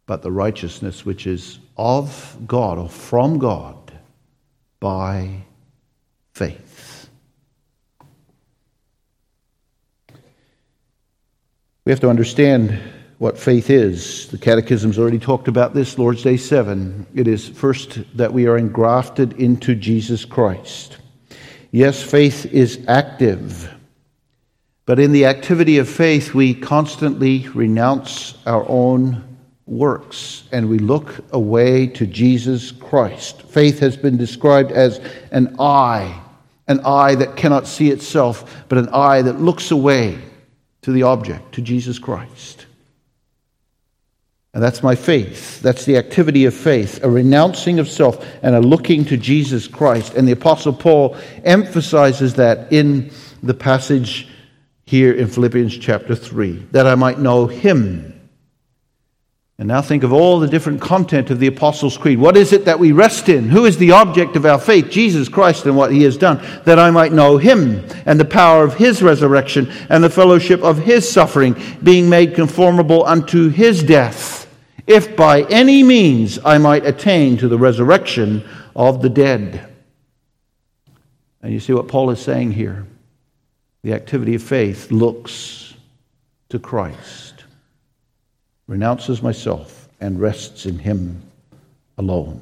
but 0.07 0.23
the 0.23 0.31
righteousness 0.31 1.05
which 1.05 1.27
is 1.27 1.59
of 1.77 2.35
God 2.47 2.79
or 2.79 2.89
from 2.89 3.37
God 3.37 3.91
by 4.79 5.43
faith. 6.33 6.66
We 11.87 11.91
have 11.91 12.01
to 12.01 12.09
understand 12.09 12.77
what 13.17 13.39
faith 13.39 13.69
is. 13.69 14.27
The 14.27 14.37
Catechism's 14.37 14.99
already 14.99 15.19
talked 15.19 15.47
about 15.47 15.73
this, 15.73 15.97
Lord's 15.97 16.21
Day 16.21 16.35
7. 16.35 17.07
It 17.15 17.29
is 17.29 17.47
first 17.47 17.99
that 18.17 18.33
we 18.33 18.45
are 18.45 18.57
engrafted 18.57 19.39
into 19.39 19.73
Jesus 19.73 20.25
Christ. 20.25 20.97
Yes, 21.71 22.03
faith 22.03 22.45
is 22.47 22.83
active, 22.89 23.73
but 24.85 24.99
in 24.99 25.13
the 25.13 25.27
activity 25.27 25.77
of 25.77 25.87
faith, 25.87 26.33
we 26.33 26.53
constantly 26.53 27.47
renounce 27.53 28.37
our 28.45 28.67
own 28.67 29.23
works 29.65 30.43
and 30.51 30.67
we 30.67 30.79
look 30.79 31.23
away 31.31 31.87
to 31.87 32.05
Jesus 32.05 32.73
Christ. 32.73 33.43
Faith 33.43 33.79
has 33.79 33.95
been 33.95 34.17
described 34.17 34.73
as 34.73 34.99
an 35.31 35.55
eye, 35.57 36.21
an 36.67 36.81
eye 36.81 37.15
that 37.15 37.37
cannot 37.37 37.65
see 37.65 37.91
itself, 37.91 38.65
but 38.67 38.77
an 38.77 38.89
eye 38.89 39.21
that 39.21 39.39
looks 39.39 39.71
away 39.71 40.19
to 40.87 40.93
the 40.93 41.03
object, 41.03 41.51
to 41.51 41.61
Jesus 41.61 41.99
Christ. 41.99 42.65
And 44.53 44.63
that's 44.63 44.81
my 44.81 44.95
faith. 44.95 45.59
That's 45.59 45.83
the 45.83 45.97
activity 45.97 46.45
of 46.45 46.53
faith, 46.53 47.03
a 47.03 47.09
renouncing 47.09 47.79
of 47.79 47.89
self 47.89 48.25
and 48.41 48.55
a 48.55 48.61
looking 48.61 49.03
to 49.03 49.17
Jesus 49.17 49.67
Christ. 49.67 50.13
And 50.13 50.25
the 50.25 50.31
Apostle 50.31 50.71
Paul 50.71 51.17
emphasizes 51.43 52.35
that 52.35 52.71
in 52.71 53.11
the 53.43 53.53
passage 53.53 54.29
here 54.85 55.11
in 55.11 55.27
Philippians 55.27 55.77
chapter 55.77 56.15
3, 56.15 56.67
that 56.71 56.87
I 56.87 56.95
might 56.95 57.19
know 57.19 57.47
him 57.47 58.16
and 59.59 59.67
now 59.67 59.81
think 59.81 60.03
of 60.03 60.13
all 60.13 60.39
the 60.39 60.47
different 60.47 60.79
content 60.79 61.31
of 61.31 61.39
the 61.39 61.47
Apostles' 61.47 61.97
Creed. 61.97 62.19
What 62.19 62.37
is 62.37 62.53
it 62.53 62.65
that 62.65 62.77
we 62.77 62.91
rest 62.91 63.27
in? 63.27 63.49
Who 63.49 63.65
is 63.65 63.77
the 63.77 63.91
object 63.91 64.35
of 64.35 64.45
our 64.45 64.59
faith? 64.59 64.91
Jesus 64.91 65.27
Christ 65.27 65.65
and 65.65 65.75
what 65.75 65.91
he 65.91 66.03
has 66.03 66.15
done, 66.15 66.39
that 66.65 66.77
I 66.77 66.91
might 66.91 67.11
know 67.11 67.37
him 67.37 67.83
and 68.05 68.19
the 68.19 68.25
power 68.25 68.63
of 68.63 68.75
his 68.75 69.01
resurrection 69.01 69.71
and 69.89 70.03
the 70.03 70.11
fellowship 70.11 70.61
of 70.61 70.77
his 70.77 71.11
suffering, 71.11 71.55
being 71.81 72.07
made 72.07 72.35
conformable 72.35 73.03
unto 73.05 73.49
his 73.49 73.81
death, 73.81 74.47
if 74.85 75.15
by 75.15 75.41
any 75.43 75.81
means 75.81 76.37
I 76.45 76.59
might 76.59 76.85
attain 76.85 77.37
to 77.37 77.47
the 77.47 77.57
resurrection 77.57 78.47
of 78.75 79.01
the 79.01 79.09
dead. 79.09 79.67
And 81.41 81.51
you 81.51 81.59
see 81.59 81.73
what 81.73 81.87
Paul 81.87 82.11
is 82.11 82.19
saying 82.19 82.51
here? 82.51 82.85
The 83.81 83.93
activity 83.93 84.35
of 84.35 84.43
faith 84.43 84.91
looks 84.91 85.73
to 86.49 86.59
Christ 86.59 87.36
renounces 88.67 89.21
myself, 89.21 89.87
and 89.99 90.19
rests 90.19 90.65
in 90.65 90.77
Him 90.77 91.23
alone. 91.97 92.41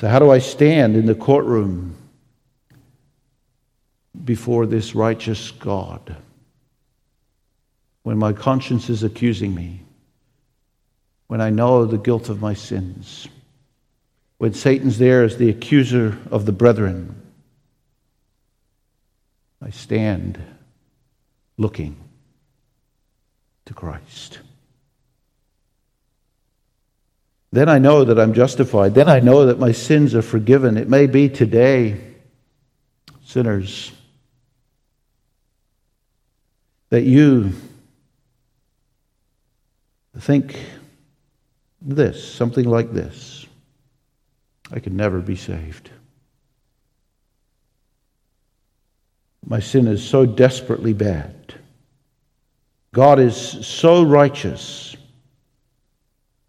So, 0.00 0.08
how 0.08 0.18
do 0.18 0.30
I 0.30 0.38
stand 0.38 0.96
in 0.96 1.06
the 1.06 1.14
courtroom 1.14 1.96
before 4.24 4.66
this 4.66 4.94
righteous 4.94 5.50
God 5.50 6.16
when 8.02 8.16
my 8.16 8.32
conscience 8.32 8.88
is 8.88 9.02
accusing 9.02 9.54
me, 9.54 9.82
when 11.26 11.40
I 11.40 11.50
know 11.50 11.84
the 11.84 11.98
guilt 11.98 12.28
of 12.28 12.40
my 12.40 12.54
sins, 12.54 13.26
when 14.38 14.54
Satan's 14.54 14.98
there 14.98 15.24
as 15.24 15.36
the 15.36 15.50
accuser 15.50 16.16
of 16.30 16.46
the 16.46 16.52
brethren? 16.52 17.22
I 19.60 19.70
stand 19.70 20.38
looking 21.58 21.96
to 23.66 23.74
Christ. 23.74 24.40
Then 27.52 27.68
I 27.68 27.78
know 27.78 28.04
that 28.04 28.18
I'm 28.18 28.34
justified. 28.34 28.94
Then 28.94 29.08
I 29.08 29.20
know 29.20 29.46
that 29.46 29.58
my 29.58 29.72
sins 29.72 30.14
are 30.14 30.22
forgiven. 30.22 30.76
It 30.76 30.88
may 30.88 31.06
be 31.06 31.28
today, 31.28 32.00
sinners, 33.24 33.92
that 36.90 37.02
you 37.02 37.52
think 40.18 40.58
this, 41.80 42.34
something 42.34 42.64
like 42.64 42.92
this 42.92 43.46
I 44.72 44.80
can 44.80 44.96
never 44.96 45.20
be 45.20 45.36
saved. 45.36 45.90
My 49.46 49.60
sin 49.60 49.86
is 49.86 50.06
so 50.06 50.26
desperately 50.26 50.92
bad. 50.92 51.54
God 52.96 53.20
is 53.20 53.36
so 53.36 54.02
righteous. 54.02 54.96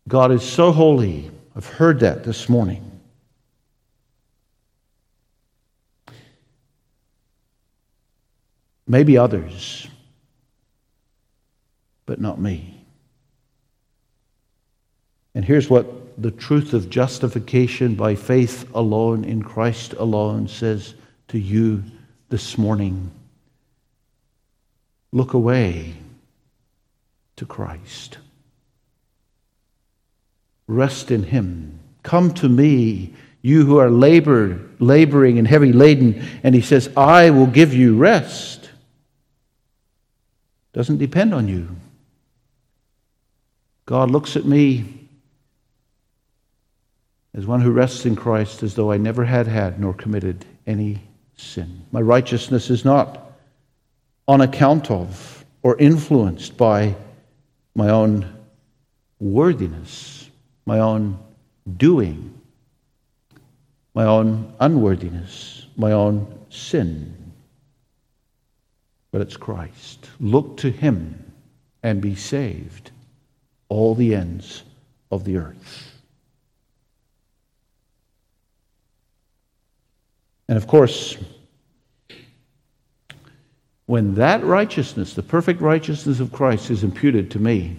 God 0.07 0.31
is 0.31 0.41
so 0.41 0.71
holy. 0.71 1.29
I've 1.53 1.67
heard 1.67 1.99
that 1.99 2.23
this 2.23 2.47
morning. 2.47 3.01
Maybe 8.87 9.17
others, 9.17 9.89
but 12.05 12.21
not 12.21 12.39
me. 12.39 12.81
And 15.35 15.43
here's 15.43 15.69
what 15.69 15.85
the 16.21 16.31
truth 16.31 16.73
of 16.73 16.89
justification 16.89 17.95
by 17.95 18.15
faith 18.15 18.73
alone 18.73 19.25
in 19.25 19.43
Christ 19.43 19.95
alone 19.95 20.47
says 20.47 20.95
to 21.27 21.37
you 21.37 21.83
this 22.29 22.57
morning. 22.57 23.11
Look 25.11 25.33
away 25.33 25.93
to 27.38 27.45
Christ. 27.45 28.17
Rest 30.67 31.11
in 31.11 31.23
Him. 31.23 31.79
Come 32.03 32.33
to 32.35 32.49
me, 32.49 33.13
you 33.41 33.65
who 33.65 33.77
are 33.77 33.89
labored, 33.89 34.75
laboring 34.79 35.39
and 35.39 35.47
heavy 35.47 35.71
laden. 35.71 36.23
And 36.43 36.53
He 36.53 36.61
says, 36.61 36.89
I 36.97 37.29
will 37.29 37.47
give 37.47 37.73
you 37.73 37.97
rest. 37.97 38.69
Doesn't 40.73 40.97
depend 40.97 41.33
on 41.33 41.47
you. 41.47 41.69
God 43.85 44.11
looks 44.11 44.35
at 44.35 44.45
me 44.45 45.07
as 47.33 47.45
one 47.45 47.61
who 47.61 47.71
rests 47.71 48.05
in 48.05 48.15
Christ 48.15 48.63
as 48.63 48.75
though 48.75 48.91
I 48.91 48.97
never 48.97 49.23
had 49.23 49.47
had 49.47 49.79
nor 49.79 49.93
committed 49.93 50.45
any 50.65 51.01
sin. 51.38 51.85
My 51.91 52.01
righteousness 52.01 52.69
is 52.69 52.83
not 52.83 53.31
on 54.27 54.41
account 54.41 54.91
of 54.91 55.45
or 55.61 55.77
influenced 55.77 56.57
by 56.57 56.95
my 57.78 57.89
own 57.89 58.25
worthiness, 59.19 60.32
my 60.65 60.80
own 60.80 61.15
doing, 61.78 62.34
my 63.93 64.03
own 64.03 64.51
unworthiness, 64.59 65.67
my 65.78 65.91
own 65.91 66.25
sin. 66.49 67.15
But 69.11 69.21
it's 69.21 69.38
Christ. 69.38 70.09
Look 70.19 70.57
to 70.57 70.71
Him 70.71 71.32
and 71.84 72.01
be 72.01 72.15
saved, 72.15 72.89
all 73.69 73.93
the 73.93 74.15
ends 74.15 74.63
of 75.11 75.23
the 75.23 75.38
earth. 75.38 76.01
And 80.49 80.57
of 80.57 80.65
course, 80.65 81.15
when 83.88 84.15
that 84.15 84.43
righteousness, 84.43 85.13
the 85.13 85.23
perfect 85.23 85.61
righteousness 85.61 86.19
of 86.19 86.31
Christ, 86.31 86.69
is 86.69 86.83
imputed 86.83 87.31
to 87.31 87.39
me, 87.39 87.77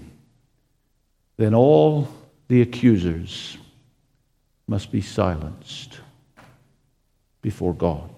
then 1.37 1.55
all 1.55 2.09
the 2.49 2.63
accusers 2.63 3.57
must 4.67 4.91
be 4.91 5.03
silenced 5.03 6.01
before 7.43 7.75
God. 7.75 8.11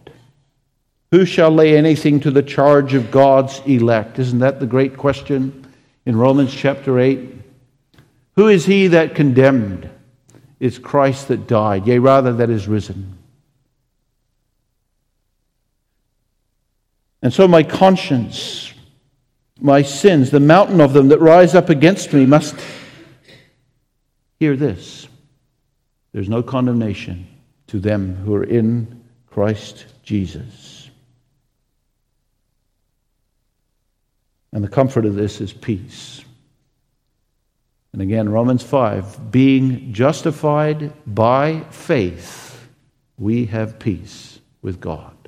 Who 1.11 1.25
shall 1.25 1.51
lay 1.51 1.77
anything 1.77 2.21
to 2.21 2.31
the 2.31 2.43
charge 2.43 2.95
of 2.95 3.11
God's 3.11 3.61
elect? 3.67 4.21
Isn't 4.21 4.39
that 4.39 4.61
the 4.61 4.67
great 4.67 4.97
question 4.97 5.67
in 6.07 6.17
Romans 6.17 6.55
chapter 6.55 7.01
8? 7.01 7.29
Who 8.37 8.47
is 8.47 8.65
he 8.65 8.87
that 8.87 9.17
condemned? 9.17 9.91
It's 10.61 10.79
Christ 10.79 11.27
that 11.29 11.49
died, 11.49 11.89
yea, 11.89 11.99
rather, 11.99 12.33
that 12.35 12.51
is 12.51 12.69
risen. 12.69 13.19
And 17.23 17.33
so 17.33 17.47
my 17.47 17.63
conscience, 17.63 18.73
my 19.59 19.83
sins, 19.83 20.31
the 20.31 20.41
mountain 20.41 20.81
of 20.81 20.93
them 20.93 21.09
that 21.09 21.21
rise 21.21 21.55
up 21.55 21.69
against 21.69 22.13
me, 22.13 22.25
must 22.27 22.55
hear 24.39 24.57
this. 24.57 25.07
There's 26.13 26.29
no 26.29 26.43
condemnation 26.43 27.29
to 27.69 27.79
them 27.79 28.17
who 28.17 28.35
are 28.35 28.45
in 28.45 29.05
Christ 29.27 29.87
Jesus. 30.03 30.91
And 34.53 34.65
the 34.65 34.69
comfort 34.69 35.05
of 35.05 35.15
this 35.15 35.41
is 35.41 35.53
peace. 35.53 36.25
And 37.93 38.03
again, 38.03 38.29
Romans 38.29 38.63
5 38.63 39.31
being 39.31 39.93
justified 39.93 40.93
by 41.07 41.61
faith, 41.71 42.69
we 43.19 43.47
have 43.47 43.79
peace 43.79 44.41
with 44.63 44.81
God 44.81 45.20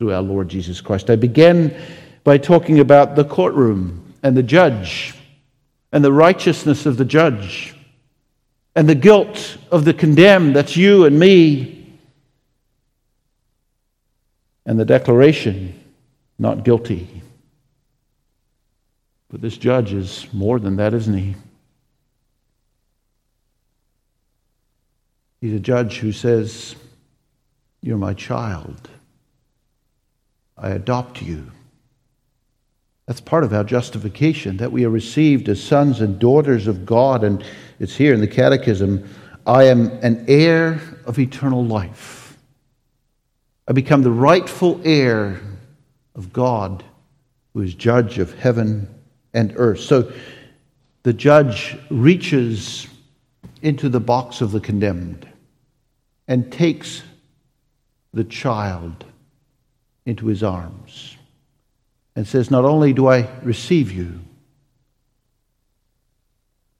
through 0.00 0.14
our 0.14 0.22
Lord 0.22 0.48
Jesus 0.48 0.80
Christ. 0.80 1.10
I 1.10 1.16
began 1.16 1.76
by 2.24 2.38
talking 2.38 2.80
about 2.80 3.16
the 3.16 3.24
courtroom 3.24 4.14
and 4.22 4.34
the 4.34 4.42
judge 4.42 5.14
and 5.92 6.02
the 6.02 6.10
righteousness 6.10 6.86
of 6.86 6.96
the 6.96 7.04
judge 7.04 7.74
and 8.74 8.88
the 8.88 8.94
guilt 8.94 9.58
of 9.70 9.84
the 9.84 9.92
condemned. 9.92 10.56
That's 10.56 10.74
you 10.74 11.04
and 11.04 11.18
me. 11.18 11.98
And 14.64 14.80
the 14.80 14.86
declaration, 14.86 15.78
not 16.38 16.64
guilty. 16.64 17.20
But 19.28 19.42
this 19.42 19.58
judge 19.58 19.92
is 19.92 20.26
more 20.32 20.58
than 20.58 20.76
that, 20.76 20.94
isn't 20.94 21.12
he? 21.12 21.34
He's 25.42 25.52
a 25.52 25.60
judge 25.60 25.98
who 25.98 26.12
says, 26.12 26.74
You're 27.82 27.98
my 27.98 28.14
child. 28.14 28.88
I 30.60 30.70
adopt 30.70 31.22
you. 31.22 31.50
That's 33.06 33.20
part 33.20 33.44
of 33.44 33.52
our 33.52 33.64
justification, 33.64 34.58
that 34.58 34.70
we 34.70 34.84
are 34.84 34.90
received 34.90 35.48
as 35.48 35.62
sons 35.62 36.00
and 36.00 36.18
daughters 36.18 36.66
of 36.66 36.86
God. 36.86 37.24
And 37.24 37.42
it's 37.78 37.96
here 37.96 38.14
in 38.14 38.20
the 38.20 38.28
Catechism 38.28 39.08
I 39.46 39.64
am 39.64 39.88
an 40.02 40.26
heir 40.28 40.80
of 41.06 41.18
eternal 41.18 41.64
life. 41.64 42.38
I 43.66 43.72
become 43.72 44.02
the 44.02 44.10
rightful 44.10 44.80
heir 44.84 45.40
of 46.14 46.32
God, 46.32 46.84
who 47.54 47.62
is 47.62 47.74
judge 47.74 48.18
of 48.18 48.38
heaven 48.38 48.86
and 49.32 49.54
earth. 49.56 49.80
So 49.80 50.12
the 51.02 51.12
judge 51.12 51.78
reaches 51.90 52.86
into 53.62 53.88
the 53.88 54.00
box 54.00 54.40
of 54.40 54.52
the 54.52 54.60
condemned 54.60 55.26
and 56.28 56.52
takes 56.52 57.02
the 58.12 58.24
child 58.24 59.04
into 60.06 60.26
his 60.26 60.42
arms 60.42 61.16
and 62.16 62.26
says, 62.26 62.50
Not 62.50 62.64
only 62.64 62.92
do 62.92 63.08
I 63.08 63.28
receive 63.42 63.92
you, 63.92 64.20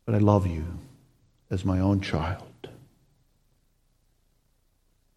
but 0.05 0.15
I 0.15 0.19
love 0.19 0.47
you 0.47 0.65
as 1.51 1.65
my 1.65 1.81
own 1.81 2.01
child. 2.01 2.43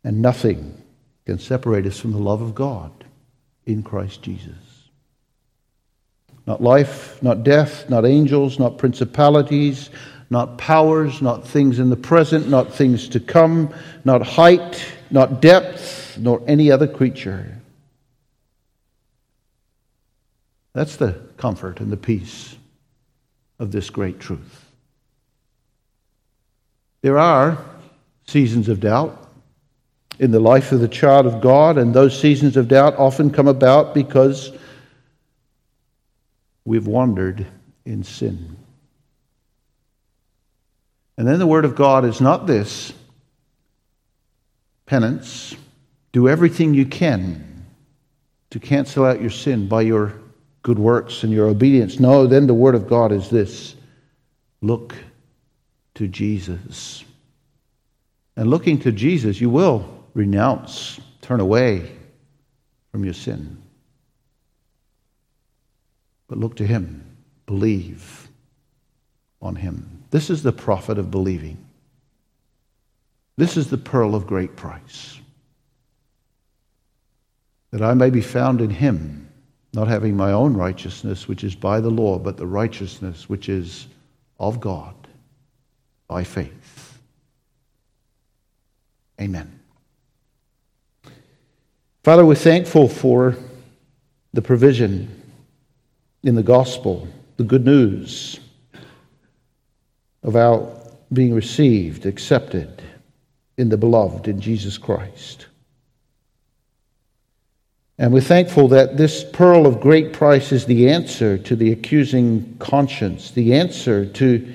And 0.04 0.22
nothing 0.22 0.82
can 1.26 1.40
separate 1.40 1.86
us 1.86 2.00
from 2.00 2.12
the 2.12 2.20
love 2.20 2.42
of 2.42 2.54
God 2.54 2.92
in 3.66 3.84
Christ 3.84 4.22
Jesus. 4.22 4.54
Not 6.46 6.62
life, 6.62 7.24
not 7.24 7.44
death, 7.44 7.90
not 7.90 8.06
angels, 8.06 8.60
not 8.60 8.78
principalities, 8.78 9.90
not 10.30 10.58
powers, 10.58 11.22
not 11.22 11.48
things 11.48 11.80
in 11.80 11.90
the 11.90 11.96
present, 11.96 12.50
not 12.50 12.74
things 12.74 13.08
to 13.10 13.20
come, 13.22 13.74
not 14.04 14.22
height, 14.22 14.86
not 15.10 15.42
depth, 15.42 16.18
nor 16.18 16.42
any 16.46 16.70
other 16.70 16.88
creature 16.88 17.62
That's 20.74 20.96
the 20.96 21.22
comfort 21.38 21.80
and 21.80 21.92
the 21.92 21.98
peace 21.98 22.56
of 23.60 23.72
this 23.72 23.90
great 23.90 24.20
truth. 24.20 24.66
There 27.02 27.20
are 27.20 27.64
seasons 28.28 28.70
of 28.70 28.80
doubt 28.80 29.20
in 30.20 30.32
the 30.32 30.40
life 30.40 30.72
of 30.72 30.80
the 30.80 30.88
child 30.88 31.26
of 31.26 31.42
God, 31.42 31.78
and 31.78 31.94
those 31.94 32.20
seasons 32.20 32.58
of 32.58 32.68
doubt 32.68 32.96
often 32.98 33.30
come 33.30 33.48
about 33.48 33.94
because 33.94 34.52
we've 36.66 36.88
wandered 36.88 37.46
in 37.86 38.04
sin. 38.04 38.58
And 41.18 41.28
then 41.28 41.40
the 41.40 41.48
Word 41.48 41.66
of 41.66 41.76
God 41.76 42.06
is 42.06 42.22
not 42.22 42.48
this 42.48 42.94
penance, 44.86 45.56
do 46.12 46.30
everything 46.30 46.74
you 46.74 46.86
can 46.86 47.66
to 48.50 48.60
cancel 48.60 49.06
out 49.06 49.22
your 49.22 49.30
sin 49.30 49.68
by 49.68 49.82
your 49.82 50.14
good 50.64 50.80
works 50.80 51.24
and 51.24 51.32
your 51.32 51.48
obedience. 51.48 52.00
No, 52.00 52.26
then 52.26 52.48
the 52.48 52.54
Word 52.54 52.74
of 52.74 52.88
God 52.88 53.12
is 53.12 53.30
this 53.30 53.76
look 54.62 54.96
to 55.96 56.08
Jesus. 56.08 57.04
And 58.36 58.50
looking 58.50 58.80
to 58.80 58.92
Jesus, 58.92 59.40
you 59.40 59.50
will 59.50 60.06
renounce, 60.14 61.00
turn 61.22 61.40
away 61.40 61.92
from 62.92 63.04
your 63.04 63.14
sin. 63.14 63.62
But 66.28 66.40
look 66.40 66.56
to 66.56 66.66
Him, 66.66 67.06
believe 67.46 68.30
on 69.42 69.56
Him. 69.56 70.04
This 70.10 70.30
is 70.30 70.42
the 70.42 70.54
profit 70.54 70.98
of 70.98 71.12
believing. 71.12 71.58
This 73.36 73.58
is 73.58 73.70
the 73.70 73.78
pearl 73.78 74.16
of 74.16 74.26
great 74.26 74.56
price. 74.56 75.20
That 77.72 77.82
I 77.82 77.94
may 77.94 78.10
be 78.10 78.22
found 78.22 78.62
in 78.62 78.70
Him 78.70 79.23
not 79.74 79.88
having 79.88 80.16
my 80.16 80.32
own 80.32 80.54
righteousness, 80.54 81.28
which 81.28 81.44
is 81.44 81.56
by 81.56 81.80
the 81.80 81.90
law, 81.90 82.20
but 82.20 82.38
the 82.38 82.46
righteousness 82.46 83.28
which 83.28 83.50
is 83.50 83.88
of 84.40 84.60
God 84.60 84.94
by 86.08 86.24
faith. 86.24 87.00
Amen. 89.20 89.60
Father, 92.04 92.26
we're 92.26 92.36
thankful 92.36 92.88
for 92.88 93.36
the 94.34 94.42
provision 94.42 95.22
in 96.24 96.36
the 96.36 96.44
gospel, 96.44 97.08
the 97.38 97.44
good 97.44 97.66
news 97.66 98.40
of 100.24 100.36
our 100.36 100.68
being 101.12 101.34
received, 101.34 102.06
accepted 102.06 102.82
in 103.58 103.70
the 103.70 103.78
beloved, 103.78 104.28
in 104.28 104.40
Jesus 104.40 104.78
Christ. 104.78 105.48
And 108.04 108.12
we're 108.12 108.20
thankful 108.20 108.68
that 108.68 108.98
this 108.98 109.24
pearl 109.24 109.66
of 109.66 109.80
great 109.80 110.12
price 110.12 110.52
is 110.52 110.66
the 110.66 110.90
answer 110.90 111.38
to 111.38 111.56
the 111.56 111.72
accusing 111.72 112.58
conscience, 112.58 113.32
the 113.32 113.54
answer 113.54 114.06
to 114.06 114.54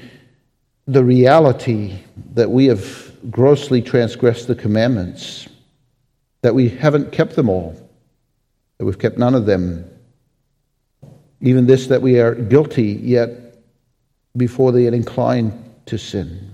the 0.86 1.02
reality 1.02 1.98
that 2.34 2.50
we 2.50 2.66
have 2.66 3.10
grossly 3.30 3.80
transgressed 3.80 4.48
the 4.48 4.54
commandments, 4.54 5.48
that 6.42 6.54
we 6.54 6.68
haven't 6.68 7.10
kept 7.10 7.36
them 7.36 7.48
all, 7.48 7.74
that 8.76 8.84
we've 8.84 8.98
kept 8.98 9.16
none 9.16 9.34
of 9.34 9.46
them. 9.46 9.82
Even 11.40 11.64
this, 11.64 11.86
that 11.86 12.02
we 12.02 12.20
are 12.20 12.34
guilty, 12.34 13.00
yet 13.02 13.30
before 14.36 14.72
they 14.72 14.84
had 14.84 14.92
inclined 14.92 15.54
to 15.86 15.96
sin. 15.96 16.50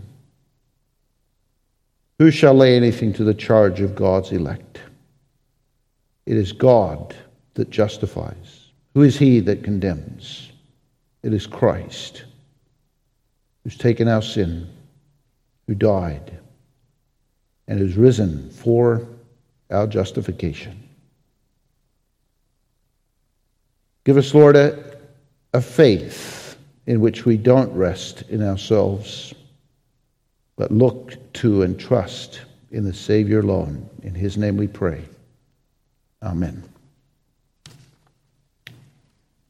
Who 2.21 2.31
shall 2.31 2.55
lay 2.55 2.77
anything 2.77 3.13
to 3.15 3.25
the 3.25 3.35
charge 3.35 3.81
of 3.81 3.97
God's 3.97 4.31
elect? 4.31 4.79
It 6.27 6.37
is 6.37 6.53
God 6.53 7.15
that 7.55 7.71
justifies. 7.71 8.71
Who 8.95 9.03
is 9.03 9.19
he 9.19 9.41
that 9.41 9.65
condemns? 9.65 10.51
It 11.23 11.33
is 11.33 11.47
Christ 11.47 12.25
who's 13.63 13.77
taken 13.77 14.09
our 14.09 14.23
sin, 14.23 14.69
who 15.67 15.75
died, 15.75 16.39
and 17.67 17.79
who's 17.79 17.97
risen 17.97 18.51
for 18.51 19.09
our 19.71 19.87
justification. 19.87 20.87
Give 24.05 24.19
us, 24.19 24.35
Lord, 24.35 24.55
a, 24.55 24.99
a 25.55 25.63
faith 25.63 26.59
in 26.87 27.01
which 27.01 27.25
we 27.25 27.39
don't 27.39 27.73
rest 27.73 28.23
in 28.29 28.43
ourselves, 28.43 29.33
but 30.57 30.71
look 30.71 31.33
to 31.35 31.63
and 31.63 31.81
trust 31.81 32.43
in 32.71 32.85
the 32.85 32.93
Savior 32.93 33.41
alone. 33.41 33.89
In 34.03 34.15
his 34.15 34.37
name 34.37 34.59
we 34.59 34.67
pray. 34.67 35.03
Amen. 36.25 36.74